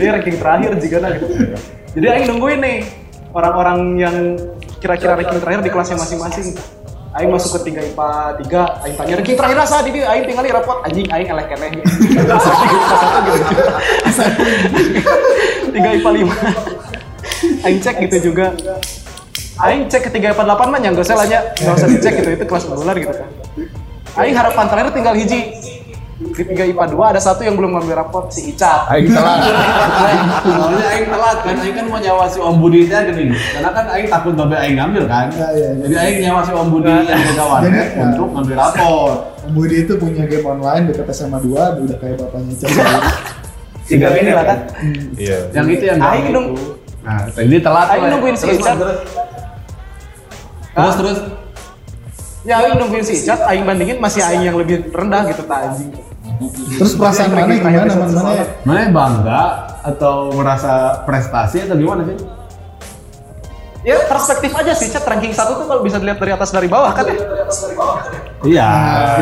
[0.00, 1.26] Dia ranking terakhir juga nah gitu.
[1.94, 2.76] Jadi aing nungguin nih
[3.36, 4.16] orang-orang yang
[4.80, 6.46] kira-kira ranking terakhir di kelasnya masing-masing.
[7.18, 8.10] Aing masuk ke 3 IPA
[8.46, 11.82] 3, Aing tanya ranking terakhir asa di Aing tinggal di raport anjing Aing elek keneh.
[15.74, 18.54] Tiga IPA 5 Aing cek gitu juga.
[19.58, 22.44] Aing cek ke 3 IPA 8 mah yang gak usah Gak usah dicek gitu, itu
[22.46, 23.30] kelas reguler gitu kan.
[24.14, 25.58] Aing harapan terakhir tinggal hiji
[26.18, 29.38] Di 3 IPA 2 ada satu yang belum ngambil raport, si Ica Aing telat.
[30.42, 33.38] Soalnya Aing telat kan, Aing kan mau nyawa si Om Budi nya gini.
[33.38, 35.30] Karena kan Aing takut babe Aing ngambil kan.
[35.30, 35.82] Iya, iya, iya.
[35.86, 38.02] Jadi Aing nyawa si Om Budi yang jaga warnet Jadi, ya.
[38.10, 39.10] untuk ngambil rapor.
[39.46, 42.70] Om Budi itu punya game online dekat SMA 2, udah kayak bapaknya Cak.
[43.86, 44.58] Tiga ini lah kan
[45.14, 45.38] Iya.
[45.54, 46.46] Yang itu yang Aing dong.
[47.06, 47.86] Nah, ini telat.
[47.94, 48.72] Aing nungguin si Terus, Ica.
[48.74, 48.98] Terus
[50.74, 50.94] terus.
[50.98, 51.18] terus.
[52.42, 56.07] Ya Aing nungguin si Ica, Aing bandingin masih Aing yang lebih rendah gitu tak anjing
[56.78, 58.44] Terus perasaan mana gimana man mana?
[58.62, 59.42] Mana bangga
[59.82, 62.16] atau merasa prestasi atau gimana sih?
[63.86, 66.90] Ya perspektif aja sih, Ica ranking satu tuh kalau bisa dilihat dari atas dari bawah
[66.92, 67.14] kan ya
[68.38, 68.70] Iya,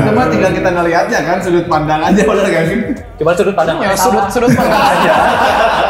[0.00, 2.78] itu mah tinggal kita ngelihatnya kan sudut pandang aja bener gak sih?
[3.20, 5.14] Cuma sudut pandang Ya, sudut sudut pandang aja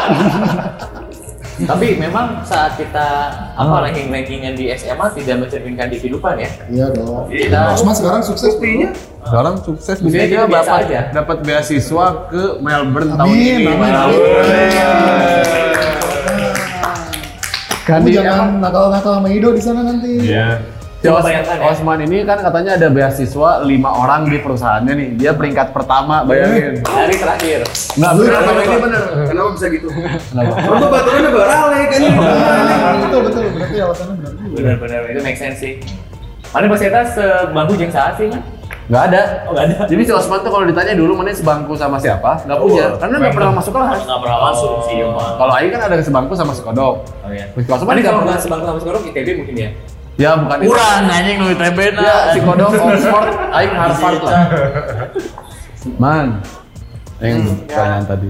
[1.71, 6.51] Tapi memang saat kita apa ranking rankingan di SMA tidak mencerminkan di kehidupan ya.
[6.69, 7.33] Iya dong.
[7.33, 8.93] Kita Osman sekarang sukses buktinya.
[9.25, 11.01] Sekarang sukses bisa dia dapat aja.
[11.17, 13.65] dapat beasiswa ke Melbourne tahun Amin, ini.
[13.73, 14.21] amin, amin.
[17.89, 20.13] Kan jangan nakal-nakal sama Ido di sana nanti.
[20.29, 20.76] Iya.
[21.07, 21.43] Si Os- ya.
[21.63, 25.09] Osman ini kan katanya ada beasiswa lima orang di perusahaannya nih.
[25.15, 26.83] Dia peringkat pertama, bayangin.
[26.83, 27.61] dari terakhir.
[27.95, 29.03] Nggak Bener, bener bener, ini bener.
[29.25, 29.89] Kenapa bisa gitu?
[29.89, 30.53] Kenapa?
[30.59, 32.19] Untuk baturannya beralih kan ini.
[32.99, 34.57] Betul betul berarti alasannya benar juga.
[34.57, 35.79] Benar-benar itu make sense sih.
[36.51, 38.43] Mana pas kita sebangku jeung saat sih kan?
[38.87, 39.23] Nggak ada.
[39.45, 39.77] Oh nggak ada.
[39.91, 42.87] Jadi si Osman tuh kalau ditanya dulu mana sebangku sama siapa, nggak punya.
[42.97, 43.99] Karena nggak pernah masuk kelas.
[44.03, 44.97] Nggak pernah masuk sih.
[45.13, 47.03] Kalau Aing kan ada sebangku sama si Kodok.
[47.03, 47.47] Oh iya.
[47.51, 48.27] Si Osman kalau pernah.
[48.31, 49.71] nggak sebangku sama sekarang ITB mungkin ya?
[50.17, 50.73] Ya bukan itu.
[50.73, 54.41] anjing lu ITB Ya, si Kodok Oxford, Aing Harvard lah.
[56.01, 56.41] Man,
[57.21, 58.29] yang pertanyaan tadi.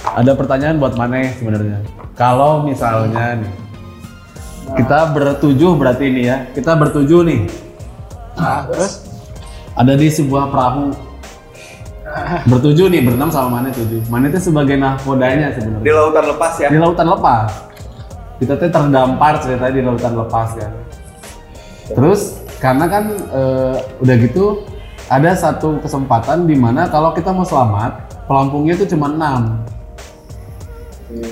[0.00, 1.78] Ada pertanyaan buat Maneh sebenarnya.
[2.16, 3.52] Kalau misalnya nih,
[4.80, 7.40] kita bertujuh berarti ini ya, kita bertujuh nih.
[8.40, 9.12] Nah, terus
[9.76, 10.92] Ada di sebuah perahu.
[12.48, 14.02] Bertujuh nih, berenam sama Maneh tujuh.
[14.10, 15.92] Maneh itu sebagai nahkodanya Di sebenarnya.
[15.94, 16.68] lautan lepas ya.
[16.68, 17.48] Di lautan lepas.
[18.42, 20.72] Kita tuh terdampar ceritanya di lautan lepas kan.
[21.90, 24.62] Terus karena kan eh, udah gitu
[25.10, 29.80] ada satu kesempatan di mana kalau kita mau selamat pelampungnya itu cuma 6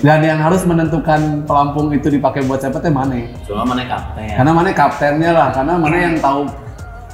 [0.02, 3.14] dan yang harus menentukan pelampung itu dipakai buat siapa teh mana
[3.46, 4.34] Cuma mana kapten.
[4.34, 6.50] karena mana kaptennya lah karena mana yang tahu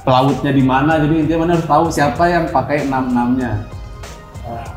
[0.01, 3.51] pelautnya di mana jadi intinya mana harus tahu siapa yang pakai enam enamnya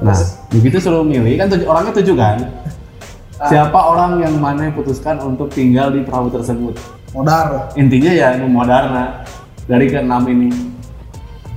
[0.05, 0.17] nah
[0.53, 2.39] begitu suruh milih kan tujuh, orangnya tujuh kan?
[3.39, 6.75] Siapa orang yang mana putuskan untuk tinggal di perahu tersebut
[7.13, 7.73] Modar.
[7.75, 9.25] intinya ya ini Moderna
[9.65, 10.49] dari keenam ini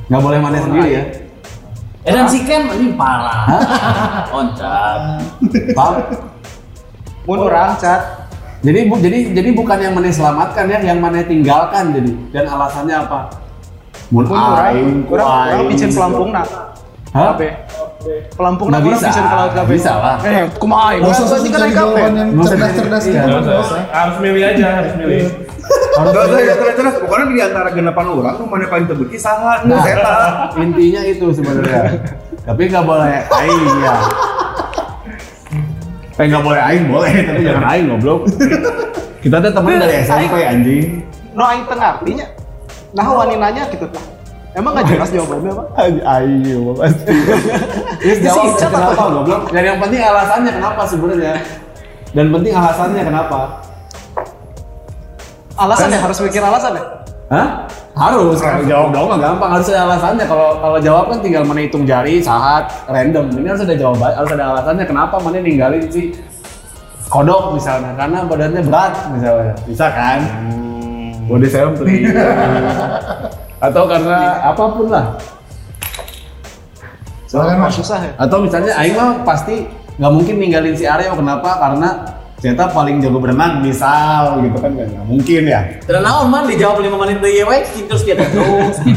[0.07, 1.03] nggak boleh mana sendiri ya
[2.01, 3.45] Eh dan si Ken ini parah.
[4.41, 5.21] Oncat.
[5.77, 6.01] paham
[7.29, 8.25] mun orang cat
[8.65, 12.95] jadi bu, jadi jadi bukan yang mana selamatkan ya yang mana tinggalkan jadi dan alasannya
[12.97, 13.19] apa
[14.09, 15.69] mun mun orang aing, ku orang orang aing.
[15.69, 16.47] picen pelampung nak
[17.11, 17.35] Hah?
[18.35, 19.07] Pelampung orang bisa.
[19.09, 19.71] picen ke laut kabe.
[19.77, 20.17] Bisa lah.
[20.25, 21.01] Eh, kumaha aing?
[21.05, 23.29] Gak usah susah kan jawaban yang cerdas-cerdas gitu.
[23.91, 25.23] Harus milih aja, harus milih.
[25.91, 29.75] Gak usah ya terus pokoknya di antara genepan orang tuh mana paling terbukti salah nu
[29.77, 30.49] eta.
[30.57, 31.83] intinya itu sebenarnya
[32.41, 33.95] tapi nggak boleh aing ya
[36.17, 38.19] eh nggak boleh aing boleh tapi jangan aing goblok
[39.21, 42.27] kita tuh teman dari SMP anjing No aing tengah artinya.
[42.91, 44.03] Nah waninanya gitu tah.
[44.51, 45.63] Emang nggak jelas jawabannya apa?
[46.43, 47.13] ya pasti
[48.03, 51.35] Si jawab kenapa goblok dan yang penting alasannya kenapa sebenarnya
[52.11, 53.39] dan penting alasannya kenapa
[55.61, 56.83] Alasan ya harus mikir alasan ya.
[57.31, 57.47] Hah?
[57.91, 60.25] Harus, kalau jawab dong nggak gampang, harus ada alasannya.
[60.25, 63.29] Kalau kalau jawab kan tinggal mana hitung jari, saat, random.
[63.35, 66.15] Ini harus ada jawaban, harus ada alasannya kenapa mana ninggalin si
[67.11, 70.19] kodok misalnya, karena badannya berat misalnya, bisa kan?
[71.27, 72.09] Body sampling.
[73.61, 75.21] Atau karena apa pun lah.
[77.29, 77.77] Silakan mas.
[77.77, 78.11] Susah ya.
[78.17, 79.69] Atau misalnya Aing mah pasti
[80.01, 81.61] nggak mungkin ninggalin si Aryo kenapa?
[81.61, 82.01] Karena
[82.41, 85.77] ternyata paling jago berenang misal gitu kan nggak mungkin ya.
[85.85, 88.81] Terus naon man dijawab 5 menit deui we terus kita terus.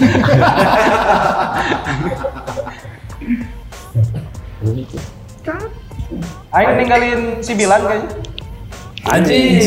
[6.56, 8.08] Aing ninggalin si Bilan kayaknya.
[9.12, 9.60] Anjing.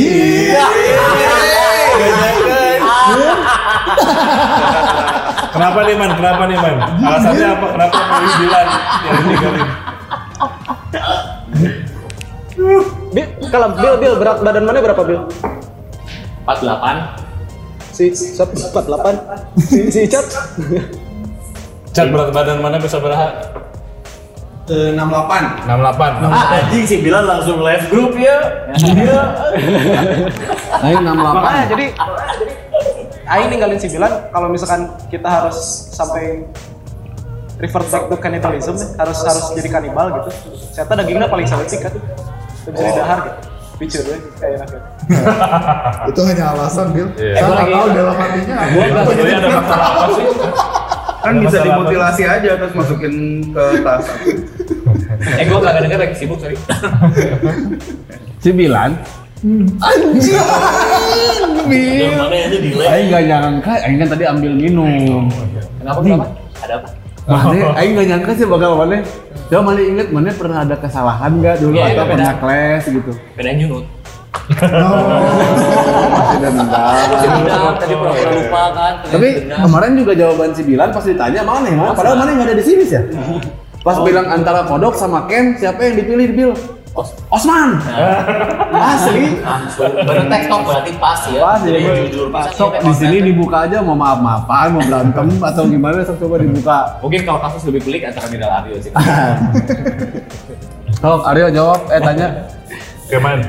[5.53, 6.11] Kenapa nih man?
[6.13, 6.75] Kenapa nih man?
[7.01, 7.65] Alasannya apa?
[7.73, 8.69] Kenapa mau bilang
[9.05, 9.67] yang ninggalin?
[13.13, 15.21] Bil, kalau Bil, Bil berat badan mana berapa Bil?
[16.45, 17.27] 48
[17.97, 19.57] Si Sat 48.
[19.57, 20.25] Si si Icat.
[21.97, 23.57] Cat berat badan mana bisa berapa?
[24.69, 25.65] Eh, 68.
[25.65, 26.27] 68.
[26.27, 28.37] Ah anjing sih bilang langsung live group ya.
[28.77, 29.21] Iya.
[30.85, 31.41] Aing 68.
[31.41, 31.85] Makanya jadi
[33.27, 35.57] Aing ninggalin si Bilan kalau misalkan kita harus
[35.91, 36.47] sampai
[37.59, 40.29] revert back to cannibalism nih, harus harus jadi kanibal gitu.
[40.73, 41.93] Ternyata dagingnya paling saletik kan.
[42.63, 43.39] Itu bisa didahar gitu.
[43.77, 44.87] Picture we kayak enak gitu.
[46.09, 47.07] Itu hanya alasan Bil.
[47.13, 47.33] Iya.
[47.37, 48.55] Saya nggak tahu dalam hatinya.
[48.73, 50.25] Gua nggak sebenarnya ada masalah apa sih?
[51.17, 53.13] Kan bisa dimutilasi aja terus masukin
[53.51, 54.05] ke tas.
[55.17, 56.53] Eh gue gak denger lagi sibuk sorry
[59.38, 60.32] Si
[61.67, 62.88] Bilan, Yang mana itu delay.
[62.89, 65.30] Aing nggak nyangka, Aing kan tadi ambil minum.
[65.78, 66.26] Kenapa kenapa?
[66.58, 66.88] Ada apa?
[67.28, 68.97] Mana, Aing nggak nyangka sih bakal mana.
[69.47, 72.41] Coba mana inget, mana pernah ada kesalahan nggak dulu Iya, atau iya, pernah beda.
[72.43, 73.12] kelas gitu?
[73.32, 73.86] Beda nyunut
[76.12, 76.67] Masih dendam.
[77.80, 82.15] Tadi pura-pura lupa kan Tapi kemarin juga jawaban si Bilan pas ditanya mana mana, padahal
[82.19, 83.04] mana nggak ada di sini sih ya.
[83.88, 86.52] Pas bilang antara kodok sama Ken, siapa yang dipilih Bil?
[86.97, 87.77] Os Osman.
[88.89, 89.38] Asli.
[89.38, 93.69] Langsung Baru tektok berarti pas ya Pas, Jadi ya, jujur bisa Sok di sini dibuka
[93.69, 96.97] aja mau maaf-maafan, mau berantem atau gimana sok coba dibuka.
[96.99, 98.89] Mungkin kalau kasus lebih pelik antara Minal Aryo sih
[100.97, 102.27] Sok Aryo jawab, eh tanya.
[103.07, 103.39] Keman.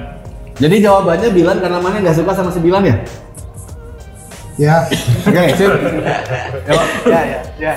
[0.60, 2.96] Jadi jawabannya Bilan karena mana nggak suka sama si Bilan ya?
[4.58, 4.76] Ya.
[5.24, 5.70] Oke, sip.
[7.06, 7.72] Ya ya ya.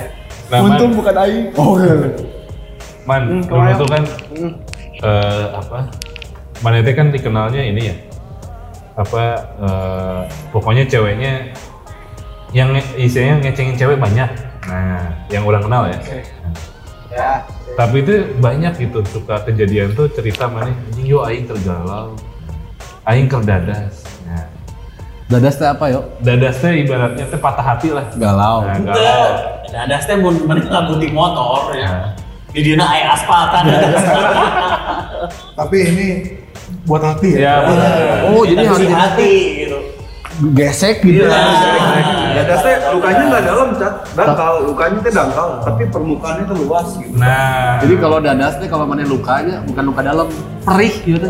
[0.50, 1.48] Nah, man, Untung bukan Aing.
[1.56, 1.94] Oh, iya.
[3.02, 4.50] man Hmm, dulu kemarin- tuh
[5.02, 5.90] eh, apa?
[6.62, 7.96] Man itu kan dikenalnya ini ya.
[8.94, 9.22] Apa
[9.58, 10.20] eh,
[10.54, 11.50] pokoknya ceweknya
[12.52, 14.28] yang nge- istilahnya ngecengin cewek banyak.
[14.68, 15.98] Nah, yang orang kenal ya.
[17.12, 17.30] Ya.
[17.76, 22.14] Tapi itu banyak gitu suka kejadian tuh cerita mana anjing yo aing tergalau.
[23.08, 24.04] Aing kerdadas.
[24.28, 24.46] Nah,
[25.26, 26.04] Dadas teh apa yuk?
[26.20, 28.04] dadas teh ibaratnya teh patah hati lah.
[28.14, 28.68] Galau.
[28.68, 29.28] Nah, galau.
[29.72, 31.88] Nah, ada teh mun mending motor ya.
[31.88, 32.08] Nah.
[32.52, 33.64] Di dina aya aspaltan.
[35.58, 36.06] Tapi ini
[36.84, 37.54] buat hati Ya, ya.
[37.64, 37.92] benar.
[38.28, 39.32] Oh, jadi harus si hati
[39.64, 39.78] gitu.
[40.56, 41.28] gesek gitu.
[41.28, 41.38] Iya.
[42.32, 43.94] Dadas teh lukanya nggak dalam, Cat.
[44.16, 47.12] Dangkal, lukanya teh dangkal, tapi permukaannya tuh luas gitu.
[47.14, 50.28] Nah, Jadi kalau dadas teh kalau mana lukanya bukan luka dalam,
[50.64, 51.26] perih gitu.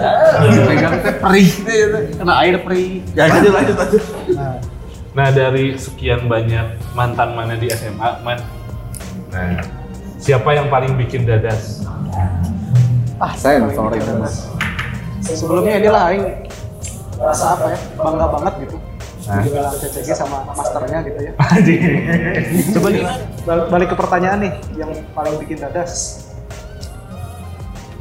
[0.64, 1.98] Pegang teh perih gitu.
[2.14, 3.02] Kena air perih.
[3.12, 4.02] Ya lanjut lanjut lanjut.
[5.12, 8.38] Nah dari sekian banyak mantan mana di SMA, man.
[9.28, 9.60] Nah,
[10.22, 11.82] siapa yang paling bikin dadas?
[13.18, 14.46] Ah, saya sorry mas.
[15.22, 16.24] Sebelumnya inilah Aing
[17.18, 18.76] rasa apa ya bangga banget gitu.
[19.22, 19.38] Nah.
[19.46, 21.32] Juga CCG sama masternya gitu ya.
[22.74, 23.02] Coba nih
[23.46, 26.22] bal- balik ke pertanyaan nih yang paling bikin dadas.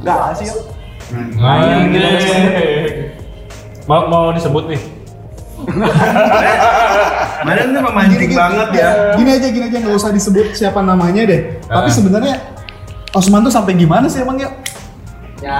[0.02, 0.58] Gak ada sih yuk.
[1.38, 3.06] Anjing.
[3.86, 4.82] Mau mau disebut nih?
[7.42, 8.90] Mana ini memancing banget ya.
[9.14, 11.58] Gini aja, gini aja nggak usah disebut siapa namanya deh.
[11.60, 11.92] Tapi Ah.
[11.92, 12.34] sebenarnya
[13.12, 14.50] Osman tuh sampai gimana sih emang ya?
[15.38, 15.58] Ya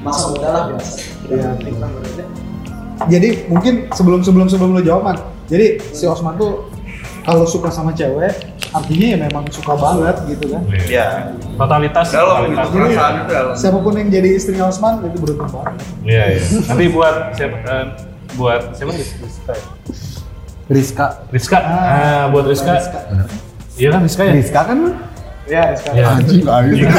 [0.00, 0.98] masa muda lah biasa.
[1.26, 2.24] Ya, berbeda.
[3.06, 5.16] Jadi mungkin sebelum sebelum sebelum lo jawab man.
[5.46, 6.72] Jadi si Osman tuh
[7.22, 8.32] kalau suka sama cewek
[8.72, 10.62] artinya ya memang suka banget gitu kan.
[10.86, 11.34] Ya.
[11.54, 12.08] Totalitas.
[12.08, 12.70] Dalam gitu totalitas.
[12.72, 13.52] perasaan itu dalam.
[13.54, 15.74] Siapa pun yang jadi istrinya Osman itu beruntung banget.
[16.02, 16.42] Iya, iya.
[16.66, 17.56] Nanti buat siapa?
[17.58, 17.84] eh,
[18.34, 19.06] buat siapa nih?
[20.66, 21.06] Rizka.
[21.06, 21.30] ya?
[21.30, 21.58] Rizka.
[21.58, 21.58] Rizka.
[21.62, 22.72] Ah, buat Rizka.
[23.76, 24.32] Iya kan Rizka ya?
[24.34, 24.78] Rizka kan?
[25.46, 25.94] Ya, sekarang.
[25.94, 26.06] Iya.
[26.18, 26.90] Anjing aing.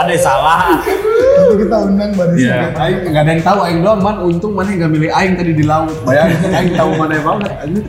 [0.00, 0.80] Ada salah.
[0.80, 2.40] Itu kita undang Mbak Rizka.
[2.40, 2.58] Iya.
[2.80, 4.16] Aing nggak ada yang tahu aing doang man.
[4.24, 5.92] Untung mana nggak milih aing tadi di laut.
[6.08, 7.52] Bayangin aing tahu mana banget.
[7.60, 7.86] Anjing.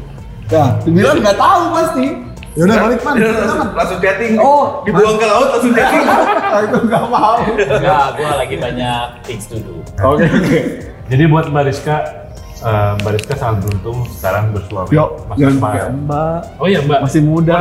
[0.51, 2.05] Ya, dibilang nggak tahu pasti.
[2.51, 3.13] Ya udah balik man.
[3.79, 4.33] Langsung chatting.
[4.35, 6.03] Oh, dibuang ke laut langsung chatting.
[6.51, 7.39] Ah, itu nggak mau.
[7.79, 10.19] Ya, gue lagi banyak things to do oke.
[11.07, 12.20] Jadi buat Mbak Rizka,
[12.61, 14.89] eh, Mbak Rizka sangat beruntung sekarang bersuami.
[14.91, 15.71] Yuk, Mas jangan Usman.
[15.71, 16.39] kayak mbak.
[16.55, 16.99] Oh iya Mbak.
[17.01, 17.57] Masih muda.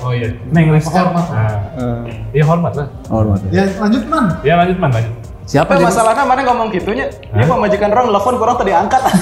[0.00, 0.28] Oh, oh iya.
[0.48, 0.94] Neng Rizka.
[0.96, 1.26] Hormat.
[1.28, 2.86] Nah, Eh, iya hormat lah.
[3.08, 3.50] hormat ya.
[3.52, 4.24] Ya lanjut man.
[4.42, 5.14] Ya lanjut man, lanjut.
[5.44, 9.02] Siapa Tapi masalahnya mana ngomong gitunya, dia mau majikan orang telepon kurang tadi angkat.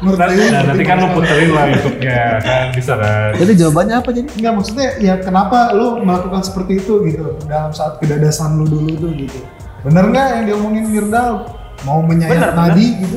[0.00, 0.48] Ngerti.
[0.48, 3.36] Nah, nanti kan lu puterin lah YouTube-nya kan bisa kan.
[3.36, 4.28] Jadi jawabannya apa jadi?
[4.32, 9.10] Enggak maksudnya ya kenapa lu melakukan seperti itu gitu dalam saat kedadasan lu dulu tuh
[9.12, 9.44] gitu.
[9.84, 11.52] Bener nggak yang diomongin Mirdal?
[11.84, 13.16] Mau menyayat Bener, nadi gitu?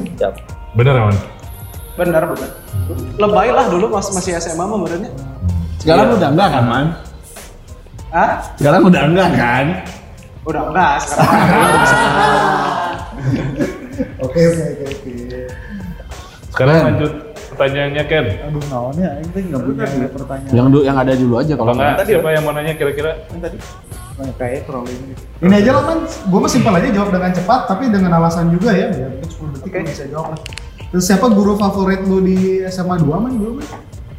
[0.74, 1.16] Bener man.
[1.94, 2.50] bener bener.
[3.16, 5.12] Lebay lah dulu mas masih SMA mah benernya.
[5.78, 6.86] Sekarang udah enggak kan, Man?
[8.10, 9.66] Ah, Sekarang udah enggak kan?
[10.44, 11.30] udah enggak sekarang.
[14.20, 15.14] Oke oke oke oke.
[16.50, 17.12] Sekarang lanjut
[17.54, 18.26] pertanyaannya Ken.
[18.42, 20.50] Aduh naonnya ini teh nggak punya pertanyaan.
[20.52, 23.12] Yang du- yang ada dulu aja Kalau enggak, siapa yang mau nanya kira-kira?
[24.14, 25.24] Kayak crawling gitu.
[25.42, 28.70] Ini aja lah man, gue mah simpel aja jawab dengan cepat tapi dengan alasan juga
[28.70, 28.94] ya.
[28.94, 30.40] Ya mungkin 10 detik lu bisa jawab lah.
[30.94, 33.68] Terus siapa guru favorit lu di SMA 2 man dulu man?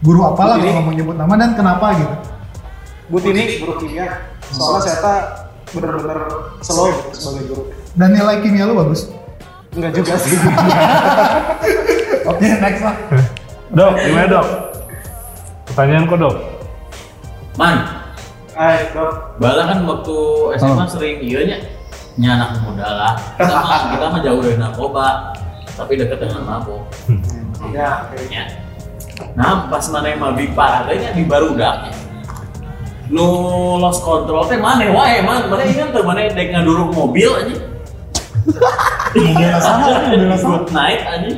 [0.02, 2.14] Guru apa lah kalau mau nyebut nama dan kenapa gitu?
[3.07, 4.35] Bu Tini, guru kimia.
[4.50, 5.20] Soalnya saya tak
[5.70, 6.18] bener-bener
[6.59, 7.62] slow gitu sebagai guru.
[7.94, 9.07] Dan nilai kimia lu bagus.
[9.78, 10.35] Enggak juga sih.
[12.35, 12.96] Oke next lah.
[13.74, 14.46] Dok, gimana dok?
[15.70, 16.35] Pertanyaan kok dok?
[17.54, 17.74] Man,
[18.55, 19.35] Hai, dok.
[19.43, 20.14] bala kan waktu
[20.62, 21.59] SMA sering iya nya
[22.14, 23.14] nya anak muda lah.
[23.43, 25.35] Sama kita mah jauh dari narkoba,
[25.75, 26.87] tapi deket dengan mabuk.
[27.75, 28.31] Ya, oke.
[28.31, 28.47] Ya.
[29.35, 31.90] Nah, pas mana yang mabik parah teh nya di barudak.
[33.11, 33.27] Nu
[33.83, 37.59] lost control teh mana wae man, mana ingat tuh mana dek ngaduruk mobil aja.
[40.47, 41.31] Good night aja.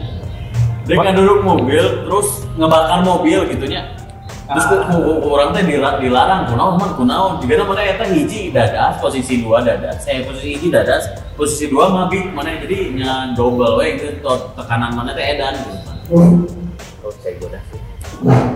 [0.85, 3.96] Dek ngaduruk mobil terus ngebakar mobil gitu nya.
[4.47, 7.33] Terus ku, ku, ku- orang teh dilarang kunaon man kunaon.
[7.43, 10.07] Jika mana eta hiji dadas, posisi dua dadas.
[10.07, 11.03] Eh posisi hiji dadas,
[11.35, 14.23] posisi dua mabik mana jadi nya double we gitu
[14.55, 15.79] tekanan mana teh edan gitu.
[17.03, 17.59] Oh, saya goda.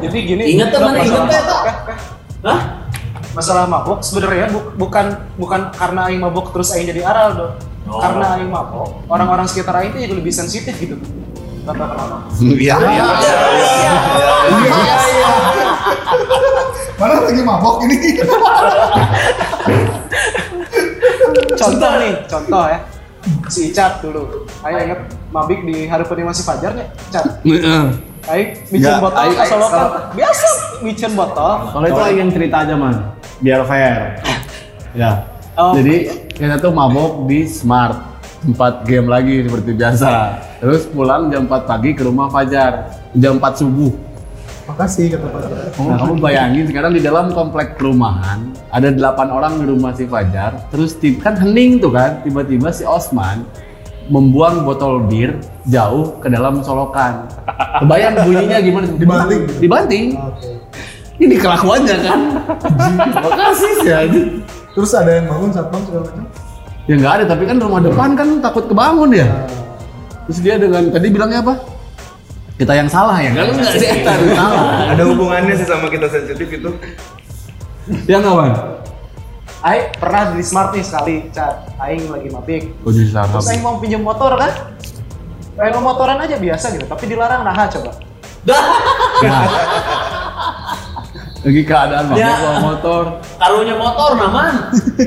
[0.00, 0.44] Jadi gini.
[0.54, 1.58] Ingat tuh, Dok, mana masalah ingat Eta?
[1.58, 1.98] eh, eh.
[2.40, 2.60] Hah?
[3.30, 7.54] Masalah mabuk sebenarnya bu- bukan bukan karena aing mabuk terus aing jadi aral dong.
[7.86, 7.98] Oh.
[7.98, 10.94] Karena aing mabuk, orang-orang sekitar aing itu juga lebih sensitif gitu.
[11.60, 12.16] Gak tau kenapa.
[12.40, 13.04] Iya, iya.
[17.00, 17.96] Mana lagi mabok ini?
[21.56, 22.78] Contoh nih, contoh ya.
[23.52, 24.48] Si Icat dulu.
[24.64, 26.86] Aing inget mabik di hari masih fajarnya.
[27.10, 27.24] Icat.
[28.28, 29.86] Aing bikin Nggak, botol aing- kesolokan.
[30.16, 30.48] Biasa
[30.84, 31.52] bikin botol.
[31.72, 32.96] Kalau itu Aing yang cerita aja man,
[33.40, 34.20] biar fair.
[34.96, 35.24] Ya.
[35.58, 35.76] Oh.
[35.76, 37.96] Jadi kita tuh mabok di Smart,
[38.40, 40.08] tempat game lagi seperti biasa.
[40.60, 43.92] Terus pulang jam 4 pagi ke rumah Fajar, jam 4 subuh.
[44.70, 45.40] Makasih kata Pak.
[45.82, 50.70] Nah, kamu bayangin sekarang di dalam komplek perumahan ada 8 orang di rumah si Fajar.
[50.70, 53.42] Terus kan hening tuh kan, tiba-tiba si Osman
[54.06, 57.26] membuang botol bir jauh ke dalam solokan.
[57.82, 58.86] Kebayang bunyinya gimana?
[59.02, 59.42] Dibanting.
[59.58, 60.06] Dibanting.
[60.14, 60.50] Oke.
[61.20, 62.20] Ini kelakuannya kan.
[63.26, 64.20] Makasih sih aja.
[64.70, 66.24] Terus ada yang bangun satpam segala macam?
[66.86, 69.28] Ya nggak ada, tapi kan rumah depan kan takut kebangun ya.
[70.30, 71.54] Terus dia dengan tadi bilangnya apa?
[72.60, 73.32] Kita yang salah ya?
[73.32, 74.92] Enggak, enggak sih, kita yang salah.
[74.92, 76.70] Ada hubungannya sih sama kita sensitif itu.
[78.04, 78.52] Ya nggak, Wan?
[79.64, 81.72] Aing pernah di Smart nih sekali, Cat.
[81.80, 82.76] Aing lagi mabik.
[82.84, 82.92] Oh.
[82.92, 84.76] Terus Aing mau pinjam motor kan?
[85.56, 87.96] Aing mau motoran aja biasa gitu, tapi dilarang nah coba.
[91.40, 92.36] Lagi keadaan mabuk Ya.
[92.36, 93.02] bawa motor.
[93.40, 94.52] Karunya motor naman.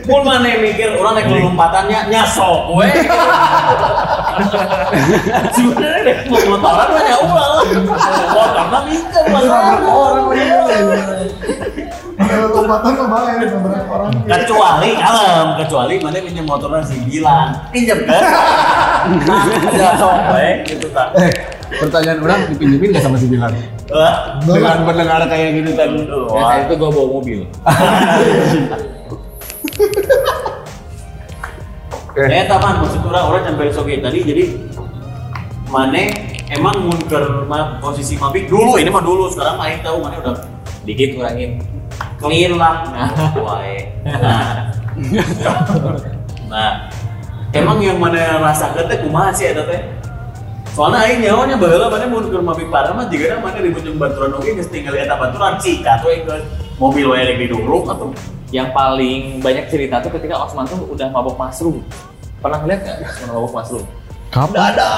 [0.02, 2.90] Pun mana yang mikir orang naik lompatannya nyasok we.
[5.54, 7.48] Sebenarnya deh mau motoran mah ya ulah.
[8.34, 9.42] Motor mah mikir lah
[12.34, 14.12] orang lompatan mah beberapa orang.
[14.26, 17.48] Kecuali kalem, kecuali mana pinjam motornya si Bilan.
[17.70, 18.24] Pinjam kan?
[19.78, 21.10] Nyasok we gitu tak.
[21.74, 23.50] Eh, pertanyaan orang dipinjemin nggak sama si Bilan?
[23.90, 25.90] Wah, Dengan pendengar kayak gitu kan.
[26.30, 27.40] Wah, itu gua bawa mobil.
[32.14, 32.22] Oke.
[32.30, 34.54] Eh, taman maksud orang orang sampai soge tadi jadi
[35.66, 36.14] mana
[36.54, 40.46] emang munker ma, posisi mabik dulu ini mah dulu sekarang mah aing tahu mana udah
[40.86, 41.58] dikit kurangin
[42.22, 43.90] clean lah nah wae
[46.54, 46.86] nah
[47.50, 49.82] emang yang mana rasa teh kumaha sih eta teh
[50.74, 54.58] soalnya aing nyawanya baheula mana munker mabik parah mah jigana mana ribut jeung baturan oge
[54.58, 56.36] geus tinggal eta baturan sikat we ke
[56.82, 58.10] mobil wae rek diduruk atuh
[58.54, 61.82] Yang paling banyak cerita tuh ketika Osman tuh udah mabok mushroom.
[62.38, 63.86] Pernah ngeliat nggak Osman mabok mushroom?
[64.30, 64.58] Kapan?
[64.78, 64.90] Ada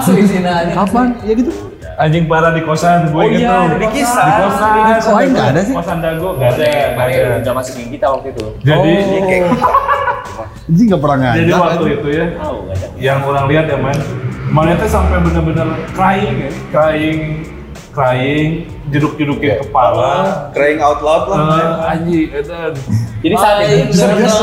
[0.08, 0.40] sih
[0.72, 1.06] Kapan?
[1.20, 1.52] Ya gitu.
[2.00, 3.44] Anjing parah di kosan, gue Oh gitu.
[3.44, 4.24] iya, di di kosan.
[4.24, 5.12] Di kosan.
[5.12, 5.74] Oh, nggak ada sih?
[5.76, 6.64] Kosan dago, nggak ada.
[6.96, 7.32] nggak ada.
[7.44, 8.44] Udah masuk geng kita waktu itu.
[8.64, 8.92] Jadi,
[10.32, 10.46] Oh.
[10.72, 11.36] Jadi nggak pernah ngajak.
[11.36, 12.56] Jadi waktu itu ya, Tahu
[12.96, 13.98] yang orang lihat ya man,
[14.76, 15.64] itu sampai bener-bener
[15.96, 17.20] crying ya, crying,
[17.96, 20.48] crying, jeduk-jedukin kepala.
[20.52, 21.40] Crying out loud lah.
[21.56, 22.52] Eh, Aji, itu
[23.22, 24.36] Jadi saat itu serius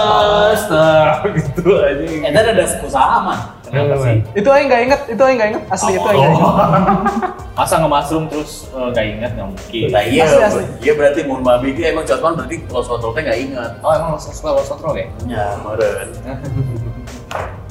[1.29, 2.03] gitu aja.
[2.09, 3.39] Eh, ada ada usaha man.
[3.61, 4.17] Ternyata sih.
[4.33, 6.57] Itu aing nggak inget, itu aing nggak inget asli itu aing nggak inget.
[7.59, 9.87] masa nge-mushroom terus eh, nggak ingat nggak mungkin.
[9.93, 10.63] Nah, iya, Asli, asli.
[10.81, 13.71] iya berarti mau babi itu emang Jotman berarti control teh nggak ingat.
[13.85, 15.05] Oh emang lo kontrol ya?
[15.29, 16.09] Ya, meren.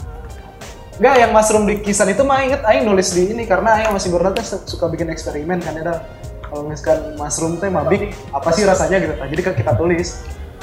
[0.98, 4.10] Enggak, yang mushroom di kisan itu mah inget aing nulis di ini karena aing masih
[4.10, 6.02] berenang teh suka bikin eksperimen kan ada
[6.42, 10.08] kalau misalkan mushroom teh mabik apa sih rasanya gitu nah, jadi kan kita tulis.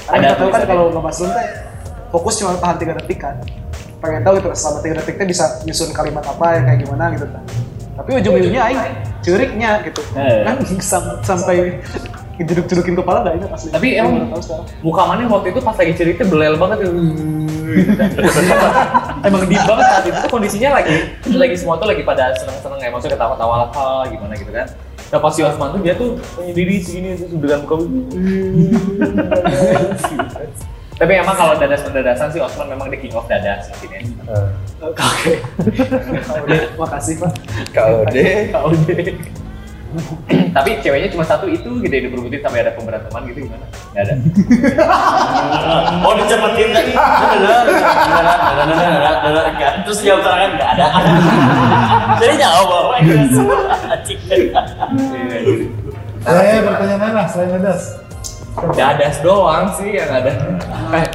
[0.05, 1.47] Ada ada tahu kan kalau nge mushroom teh
[2.11, 3.39] fokus cuma tahan tiga detik kan.
[4.03, 7.27] Pengen tahu gitu selama tiga detik teh bisa nyusun kalimat apa yang kayak gimana gitu
[7.31, 7.43] kan
[7.95, 8.81] tapi ujung-ujungnya aing
[9.23, 10.01] curignya gitu.
[10.19, 10.43] Eh.
[10.43, 11.79] kan sam- sampai
[12.35, 13.69] jeduk-jedukin kepala gak ingat asli.
[13.71, 14.35] Tapi emang-.
[14.83, 16.89] Muka mana waktu itu pas lagi cerita belel banget ya.
[19.27, 20.95] emang deep banget saat itu tuh kondisinya lagi
[21.31, 24.67] lagi semua tuh lagi pada seneng-seneng ya maksudnya ketawa-tawa lah ah, gimana gitu kan
[25.13, 27.75] nah pas si Osman tuh dia tuh menyendiri segini terus dengan muka
[30.95, 34.01] tapi emang kalau dadas pendadasan sih Osman memang the king of dadas mungkin ya
[34.83, 35.41] Oke.
[36.77, 37.31] Makasih Pak.
[37.73, 38.17] KOD.
[38.53, 38.89] KOD.
[40.55, 43.65] tapi ceweknya cuma satu itu gitu ya diperbutin sampai ada pemberantaman gitu gimana?
[43.93, 44.13] Gak ada.
[46.05, 46.91] Oh dicepetin tadi.
[49.85, 50.87] Terus jawab serangan nggak ada.
[52.21, 52.93] Jadi bahwa
[53.95, 54.19] Acik.
[56.25, 58.04] Eh, pertanyaan lain lah selain dadas.
[58.55, 60.31] Dadas doang sih yang ada.
[60.95, 61.05] Eh,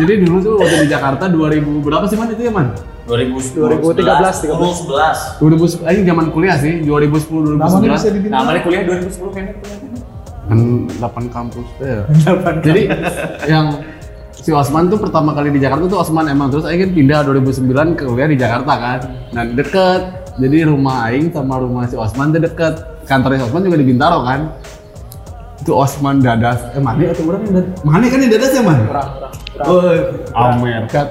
[0.00, 2.72] jadi dulu tuh waktu di Jakarta 2000 berapa sih man itu ya man?
[3.04, 5.38] 2013, 2013.
[5.38, 8.38] 2010, ini zaman kuliah sih, 2010 Namanya bisa 2011 dibilang.
[8.42, 9.78] Namanya kuliah 2010 kayaknya kuliah.
[10.46, 10.58] kan
[11.02, 11.98] 8 kampus ya.
[12.64, 12.82] Jadi
[13.50, 13.66] yang
[14.32, 17.98] si Osman tuh pertama kali di Jakarta tuh Osman emang terus Aing kan pindah 2009
[17.98, 19.00] ke kuliah di Jakarta kan.
[19.34, 20.02] Nah deket,
[20.38, 22.74] jadi rumah Aing sama rumah si Osman tuh deket.
[23.04, 24.40] Kantornya si Osman juga di Bintaro kan.
[25.66, 27.82] Itu Osman dadas, eh mana atau orang yang dadas?
[27.82, 28.86] Mana kan yang dadas ya man?
[28.86, 29.10] Kurang.
[29.66, 29.90] Oh,
[30.30, 31.10] Amer kan.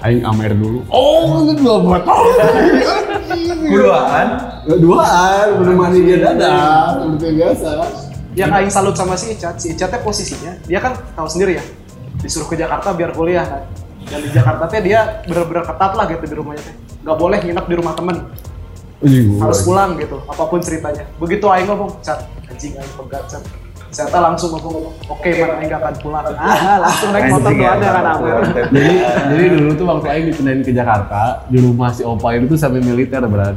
[0.00, 0.80] Aing Amer dulu.
[0.88, 2.00] Oh, itu dua buat
[3.60, 4.26] Berduaan.
[4.64, 7.70] Duaan, menemani dia dadas, seperti biasa.
[8.34, 11.64] yang aing salut sama si Icat, si Icat teh posisinya, dia kan tahu sendiri ya,
[12.18, 13.62] disuruh ke Jakarta biar kuliah kan.
[14.04, 16.74] Dan di Jakarta teh dia bener-bener ketat lah gitu di rumahnya teh.
[17.04, 18.16] Gak boleh nginep di rumah temen,
[19.04, 21.04] Anjing, harus pulang gitu, apa pun ceritanya.
[21.20, 23.44] Begitu aing ngomong, Cat, anjing aing pegat, Cat.
[23.94, 26.24] Ternyata langsung ngomong, oke man, aing gak akan pulang.
[26.34, 28.34] Ah, langsung naik motor tuh ada kan Amer.
[28.74, 28.92] jadi
[29.30, 32.82] jadi dulu tuh waktu Aing dipindahin ke Jakarta di rumah si Opa itu tuh sampai
[32.82, 33.54] militer berat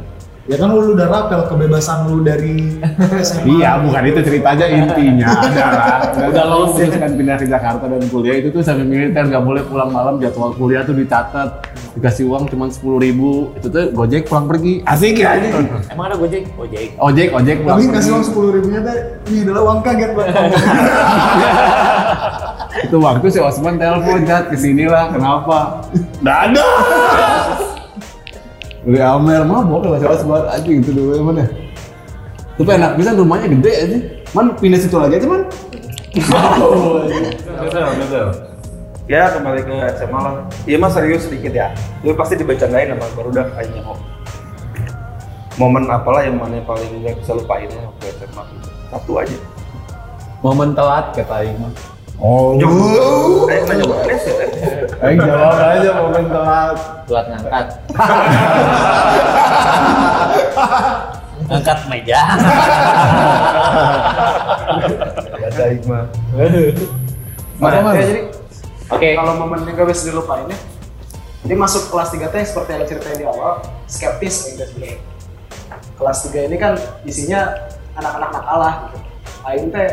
[0.48, 2.80] Ya kan lu udah rapel kebebasan lu dari
[3.20, 3.60] SMA.
[3.60, 8.48] iya bukan itu ceritanya intinya adalah udah lo kan pindah ke Jakarta dan kuliah itu
[8.48, 12.96] tuh sampai militer nggak boleh pulang malam jadwal kuliah tuh dicatat dikasih uang cuma sepuluh
[12.96, 15.48] ribu itu tuh gojek pulang pergi asik ya ini
[15.92, 16.48] Emang ada Gojek?
[16.56, 16.96] Gojek.
[16.96, 18.96] ojek ojek pulang Tapi pergi kasih uang sepuluh ribunya teh
[19.28, 20.54] ini adalah uang kaget buat kamu.
[22.78, 25.84] itu waktu si Osman telepon cat ke sini lah kenapa
[26.24, 26.40] nggak
[28.88, 31.44] Udah Amer mabok lah si Osman anjing itu dulu mana
[32.58, 33.98] tapi enak bisa rumahnya gede aja
[34.34, 35.44] man pindah situ lagi aja man
[36.08, 37.04] Betul,
[38.00, 38.26] betul.
[39.08, 40.44] Ya kembali ke SMA lah.
[40.68, 41.72] Iya mas serius sedikit ya.
[42.04, 43.98] Lu pasti dibercandain sama baru udah kayaknya kok.
[45.60, 48.68] Momen apalah yang mana paling gak bisa lupain waktu SMA gitu.
[48.92, 49.38] Satu aja.
[50.44, 51.72] Momen telat kata Aing mah.
[52.18, 52.58] Oh
[53.48, 54.34] Eh nanya mana sih?
[54.34, 54.50] eh?
[54.98, 56.76] Aing jawab aja momen telat
[57.06, 57.66] Telat ngangkat.
[61.48, 62.20] ngangkat meja.
[65.38, 66.04] Ada Hikmah.
[67.58, 67.94] Apa, Man?
[67.96, 68.20] Ya, jadi
[68.88, 69.08] Oke.
[69.16, 70.58] kalau momen yang gak bisa dilupain ya,
[71.44, 74.98] dia masuk kelas 3 teh seperti yang ceritain di awal, skeptis teh sebenarnya.
[75.96, 77.54] Kelas 3 ini kan isinya
[77.94, 78.98] anak-anak nakalah gitu.
[79.46, 79.88] Aing teh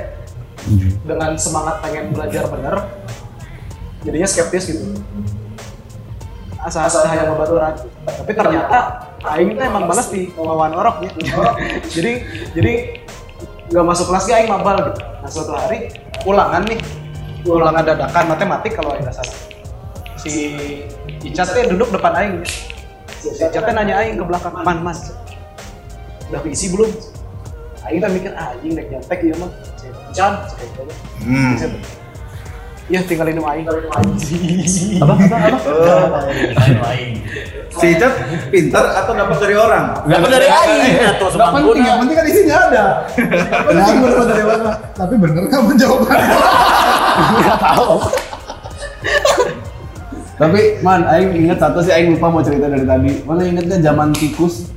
[1.05, 2.75] dengan semangat pengen belajar bener,
[4.01, 4.85] jadinya skeptis gitu.
[6.65, 7.77] Asa-asa hayang babaturan.
[8.09, 8.77] Tapi ternyata
[9.25, 11.11] Aing teh emang balas di lawan orok ya.
[11.95, 12.11] jadi
[12.57, 12.73] jadi
[13.69, 15.01] nggak masuk kelas gak Aing mabal gitu.
[15.01, 15.93] Nah suatu hari
[16.25, 16.79] ulangan nih,
[17.45, 19.37] ulangan dadakan matematik kalau Aing salah.
[20.17, 20.33] Si
[21.21, 22.41] Icat duduk depan Aing.
[23.21, 24.97] Si Icat teh nanya Aing ke belakang, man man,
[26.33, 26.89] udah keisi belum?
[27.85, 29.53] Aing teh mikir, ah anjing naik nyontek ya mah.
[30.15, 30.83] Gitu.
[31.59, 31.71] Icat,
[32.85, 33.65] Iya tinggal minum Aing.
[33.65, 33.81] Apa
[35.01, 35.37] apa
[36.05, 36.19] apa?
[37.75, 38.13] Si Icat
[38.53, 40.05] pintar atau dapat dari orang?
[40.05, 42.83] Dapat dari Aing atau Gak penting, yang penting kan isinya ada.
[43.65, 44.71] Penting dapat dari mana.
[44.93, 46.37] Tapi bener kan menjawabannya?
[50.35, 53.23] Tapi man, aing inget satu sih aing lupa mau cerita dari tadi.
[53.23, 54.74] Mana ingetnya zaman tikus?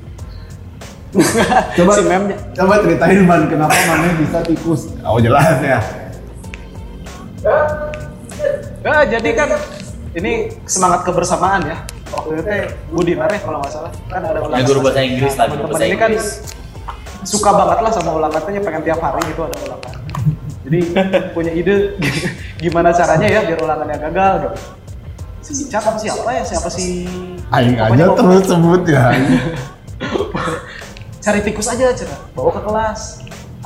[1.08, 2.36] Coba Si memnya.
[2.52, 4.92] coba ceritain man kenapa mana bisa tikus?
[5.00, 5.80] Oh jelas ya.
[8.84, 9.48] Nah, jadi kan
[10.14, 11.76] ini semangat kebersamaan ya.
[12.08, 12.48] Waktu itu
[12.92, 14.60] Budi Mare kalau nggak salah kan ada ulangan.
[14.60, 16.10] Ya, guru bahasa Inggris lah, guru Teman-teman bahasa ini kan
[17.24, 19.92] suka banget lah sama ulangan tanya pengen tiap hari gitu ada ulangan.
[20.68, 20.78] Jadi
[21.32, 21.74] punya ide
[22.64, 24.56] gimana caranya ya biar ulangannya gagal gitu.
[25.40, 26.42] Si Icat apa siapa ya?
[26.44, 27.08] Siapa si
[27.48, 29.04] Aing aja terus sebut ya.
[31.28, 33.00] cari tikus aja cina bawa ke kelas.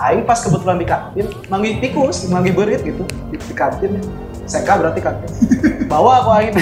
[0.03, 3.07] Aing pas kebetulan di kantin manggil tikus manggil berit gitu.
[3.31, 4.03] Di, di kantin
[4.51, 5.31] seka berarti kantin.
[5.93, 6.55] Bawa aku Aing.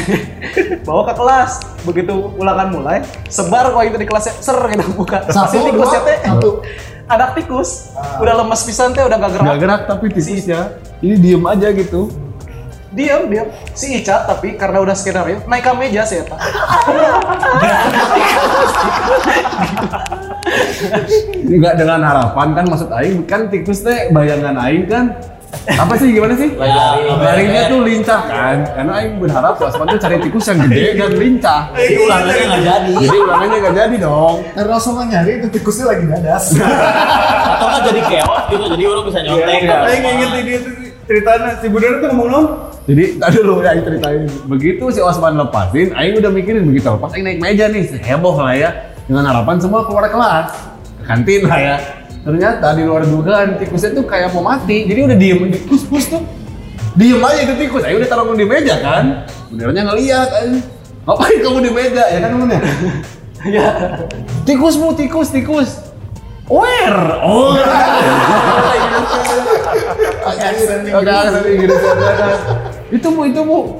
[0.84, 1.50] Bawa ke kelas.
[1.88, 3.00] Begitu ulangan mulai
[3.32, 5.24] sebar kok itu di kelasnya ser gitu buka.
[5.32, 6.18] Satu, si tikusnya dua, teh.
[6.20, 6.50] satu.
[7.08, 7.96] anak tikus.
[8.20, 9.00] Udah lemes pisan teh.
[9.00, 9.46] Udah gak gerak.
[9.46, 10.60] Gak gerak tapi tikusnya.
[11.00, 12.12] Ini diem aja gitu.
[12.90, 16.38] Diam diam si Icat tapi karena udah skenario naik ke meja sih ya Pak.
[21.46, 25.14] Enggak dengan harapan kan maksud aing kan tikus teh bayangan aing kan
[25.50, 26.54] apa sih gimana sih?
[26.54, 27.10] Lari.
[27.10, 28.56] Larinya tuh lincah kan.
[28.70, 31.60] Karena aing berharap Wasman tuh cari tikus yang gede dan lincah.
[31.74, 32.92] Jadi ulangannya nggak jadi.
[33.02, 34.36] Jadi ulangannya gak jadi dong.
[34.54, 36.44] Karena sama nyari itu tikusnya lagi dadas.
[36.54, 39.60] Atau nggak jadi keot gitu, jadi orang bisa nyontek.
[39.66, 39.78] Iya.
[39.90, 40.72] Aing inget ini tuh
[41.10, 44.22] ceritanya si Budar tuh ngomong Jadi tadi dulu ya aing ceritain.
[44.48, 48.54] Begitu si Osman lepasin, aing udah mikirin begitu lepas aing naik meja nih, heboh lah
[48.56, 48.70] ya.
[49.04, 50.48] Dengan harapan semua keluar kelas.
[51.00, 51.76] Ke kantin lah ya.
[52.20, 54.86] Ternyata di luar dugaan tikusnya tuh kayak mau mati.
[54.88, 56.22] Jadi udah diem di kus-kus tuh.
[56.96, 57.82] Diem aja itu tikus.
[57.84, 59.24] Aing udah taruh di meja kan.
[59.50, 60.56] Benernya ngeliat aing.
[61.00, 62.60] Ngapain kamu di meja ya kan temennya?
[63.48, 63.68] ya
[64.46, 65.89] Tikusmu, tikus, tikus.
[66.50, 67.22] Where?
[67.22, 67.54] Oh.
[70.90, 71.30] Kan.
[72.90, 73.78] Itu bu, itu bu.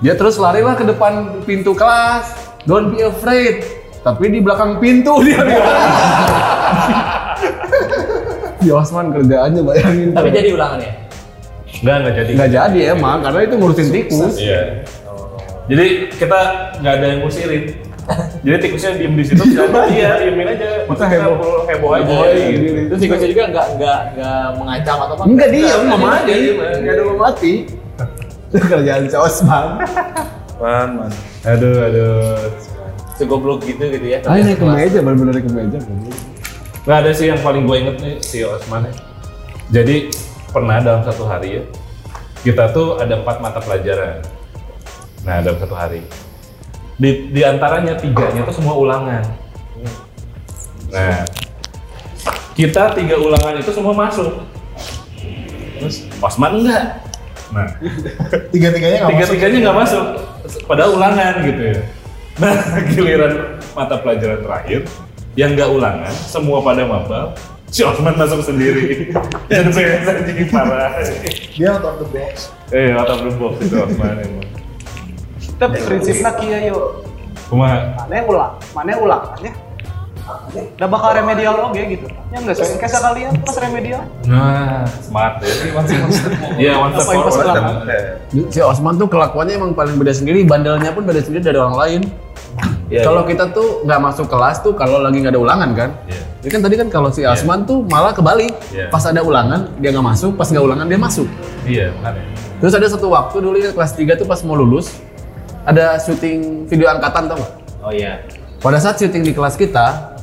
[0.00, 2.32] Dia terus larilah ke depan pintu kelas.
[2.64, 3.60] Don't be afraid.
[4.00, 5.44] Tapi di belakang pintu dia.
[8.58, 10.08] Di Osman kerjaannya bayangin.
[10.16, 10.92] Tapi jadi ulangannya.
[11.78, 12.30] Enggak, enggak jadi.
[12.34, 14.34] nggak jadi emang karena itu ngurusin tikus.
[14.40, 14.82] Iya.
[15.68, 15.86] Jadi
[16.16, 16.40] kita
[16.80, 17.87] nggak ada yang ngusirin.
[18.40, 20.88] Jadi tikusnya diem di situ, dan iya diemin aja.
[20.88, 21.68] Kita heboh.
[21.68, 22.02] heboh, aja.
[22.08, 22.60] Heboh aja, gitu.
[22.64, 22.80] gini.
[22.88, 25.24] Terus tikusnya juga nggak nggak nggak mengancam atau apa?
[25.28, 26.32] Enggak dia Nggak, mau dia mati.
[26.32, 26.76] diem aja.
[26.80, 27.52] Enggak ada mau mati.
[28.48, 29.66] Kerjaan si Osman.
[30.56, 31.12] man man
[31.44, 32.40] Aduh, aduh.
[33.20, 34.18] Segoblok gitu gitu ya.
[34.24, 35.78] Ah, naik ke meja, bener-bener naik ke meja.
[36.88, 38.94] Nggak ada sih yang paling gue inget nih si Osman ya.
[39.68, 40.08] Jadi
[40.48, 41.62] pernah dalam satu hari ya,
[42.40, 44.24] kita tuh ada empat mata pelajaran.
[45.28, 46.00] Nah dalam satu hari.
[46.98, 49.22] Di, di antaranya tiganya tuh semua ulangan.
[50.90, 51.22] Nah,
[52.58, 54.42] kita tiga ulangan itu semua masuk.
[55.78, 57.06] Terus Osman enggak.
[57.54, 57.70] Nah,
[58.52, 59.14] Tiga-tiganya nggak masuk.
[59.14, 60.04] tiga-tiganya nggak masuk.
[60.66, 61.80] Padahal ulangan gitu ya.
[62.42, 62.54] Nah,
[62.90, 63.32] giliran
[63.78, 64.80] mata pelajaran terakhir
[65.38, 67.30] yang nggak ulangan, semua pada mabal.
[67.70, 69.14] Si Osman masuk sendiri.
[69.52, 70.98] Dan saya jadi parah.
[71.54, 72.50] Dia out of the box.
[72.74, 74.57] Eh, out of the box itu Osman emang.
[75.58, 77.04] Tapi prinsipnya kia yuk
[77.48, 79.52] Cuma mana ulang mana ulangannya
[80.28, 85.72] udah bakal remedial oke gitu ya enggak sih kayak kalian pas remedial Nah, smart ya.
[86.60, 87.64] Iya, one step Apa yang pas forward.
[88.52, 92.00] Si Osman tuh kelakuannya emang paling beda sendiri, bandelnya pun beda sendiri dari orang lain.
[92.92, 95.90] Iya, kalau kita tuh nggak masuk kelas tuh kalau lagi nggak ada ulangan kan?
[96.04, 96.20] Iya.
[96.44, 98.52] Ini kan tadi kan kalau si Osman tuh malah kebalik.
[98.68, 98.92] Iya.
[98.92, 101.28] Pas ada ulangan dia nggak masuk, pas nggak ulangan dia masuk.
[101.64, 102.20] Iya, makanya.
[102.60, 104.92] Terus ada satu waktu dulu ya kelas 3 tuh pas mau lulus
[105.68, 107.52] ada syuting video angkatan tau nggak?
[107.84, 108.24] Oh iya.
[108.58, 110.16] Pada saat syuting di kelas kita,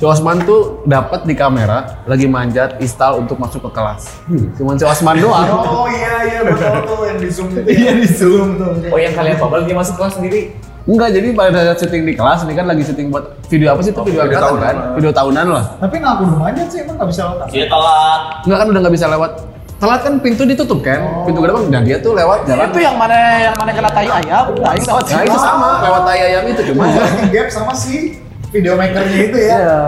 [0.00, 4.16] si Osman tuh dapat di kamera lagi manjat istal untuk masuk ke kelas.
[4.56, 5.44] Cuman si Osman doang.
[5.68, 7.68] Oh iya iya betul tuh yang di zoom itu.
[7.68, 8.72] Iya di zoom tuh.
[8.88, 10.56] Oh yang kalian babal dia masuk kelas sendiri.
[10.88, 13.92] Enggak, jadi pada saat syuting di kelas ini kan lagi syuting buat video apa sih
[13.92, 14.76] itu video, angkatan kan?
[14.96, 15.64] Video tahunan lah.
[15.84, 17.46] Tapi nah aku udah manjat sih emang nggak bisa letak.
[17.52, 18.20] Dia telat.
[18.48, 19.32] Enggak kan udah nggak bisa lewat.
[19.78, 21.22] Telat kan pintu ditutup kan?
[21.22, 22.66] Pintu gerbang dan dia tuh lewat jalan.
[22.66, 26.02] itu yang mana yang mana kena tayu ayam nah itu lewat Nah itu sama, lewat
[26.02, 26.82] tai ayam itu cuma.
[26.90, 28.18] Working gap sama si
[28.50, 29.54] video makernya itu ya.
[29.54, 29.78] Iya.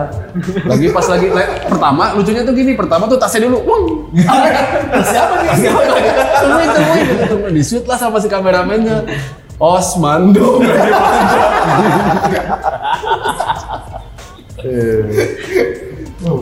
[0.62, 3.82] Lagi pas lagi le- pertama lucunya tuh gini, pertama tuh tasnya dulu, wong.
[5.10, 5.58] Siapa nih?
[5.58, 6.02] Siapa nih?
[6.38, 7.52] Tungguin, tungguin, tungguin.
[7.58, 9.10] Di shoot lah sama si kameramennya.
[9.58, 10.62] Osman dong.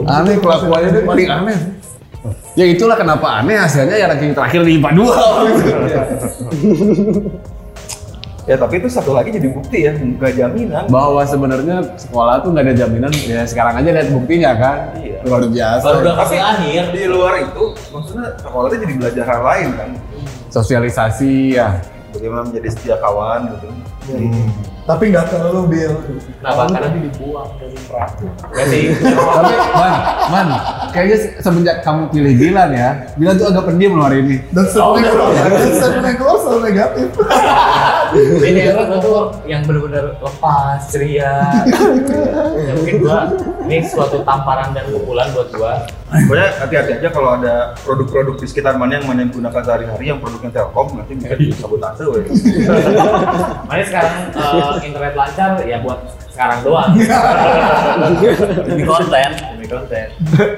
[0.08, 1.58] aneh kelakuannya itu paling aneh.
[2.56, 5.04] Ya itulah kenapa aneh hasilnya ya ranking terakhir di IPA 2.
[8.48, 12.64] ya tapi itu satu lagi jadi bukti ya nggak jaminan Bahwa sebenarnya sekolah tuh nggak
[12.72, 13.12] ada jaminan.
[13.28, 14.78] Ya sekarang aja lihat buktinya kan.
[14.96, 15.20] Iya.
[15.28, 15.84] Luar biasa.
[15.84, 16.82] Baru udah tapi kasih akhir.
[16.96, 19.90] di luar itu maksudnya sekolahnya jadi belajar hal lain kan
[20.48, 21.76] Sosialisasi ya.
[22.08, 23.68] bagaimana menjadi setia kawan gitu
[24.88, 25.92] Tapi nggak terlalu bil.
[26.00, 26.64] Kenapa?
[26.64, 28.24] Karena- tadi dibuang dari perahu.
[28.64, 28.84] Sih.
[28.96, 29.92] Tapi man,
[30.32, 30.46] man,
[30.90, 34.36] kayaknya se- semenjak kamu pilih Bilan ya, Bilan tuh agak pendiam loh hari ini.
[34.48, 36.60] Dan statement yang keluar, dan
[38.16, 41.50] Ini yang tuh yang benar-benar lepas, ceria.
[42.58, 43.18] ya mungkin gua
[43.68, 45.74] ini suatu tamparan dan pukulan buat gua.
[46.08, 50.16] pokoknya hati-hati aja kalau ada produk-produk di sekitar mana yang mana yang gunakan sehari-hari yang
[50.24, 52.24] produknya Telkom nanti bisa disabotase weh.
[53.68, 56.00] Makanya sekarang eh, internet lancar ya buat
[56.32, 56.90] sekarang doang.
[58.64, 59.30] Demi konten.
[59.36, 60.06] Demi konten.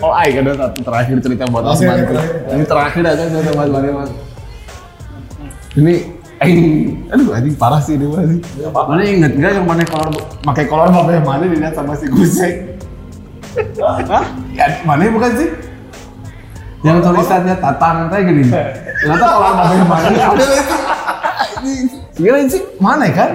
[0.05, 1.99] Oh, ada satu terakhir cerita buat Osman.
[2.53, 4.09] Ini terakhir aja cerita buat Osman.
[5.81, 8.41] Ini Aing, aduh anjing parah sih ini mah sih.
[8.73, 10.09] Mana inget gak yang mana kolor,
[10.41, 12.81] pakai kolor apa yang mana dilihat sama si Gusek?
[14.09, 14.25] Hah?
[14.57, 15.53] Ya, mana bukan sih?
[16.81, 18.49] Yang tulisannya tatang teh gini.
[18.49, 20.07] Ternyata kolor apa yang mana?
[20.09, 20.45] Ada
[22.17, 23.31] Gila sih, mana kan?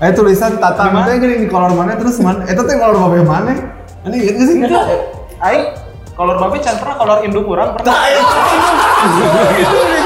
[0.00, 2.48] Eh tulisan tatang teh gini di kolor mana terus mana?
[2.48, 3.52] Itu teh kolor apa yang mana?
[4.08, 4.56] Ini inget sih?
[5.44, 5.68] Aing
[6.16, 7.92] kolor babe can pernah kolor induk kurang pernah.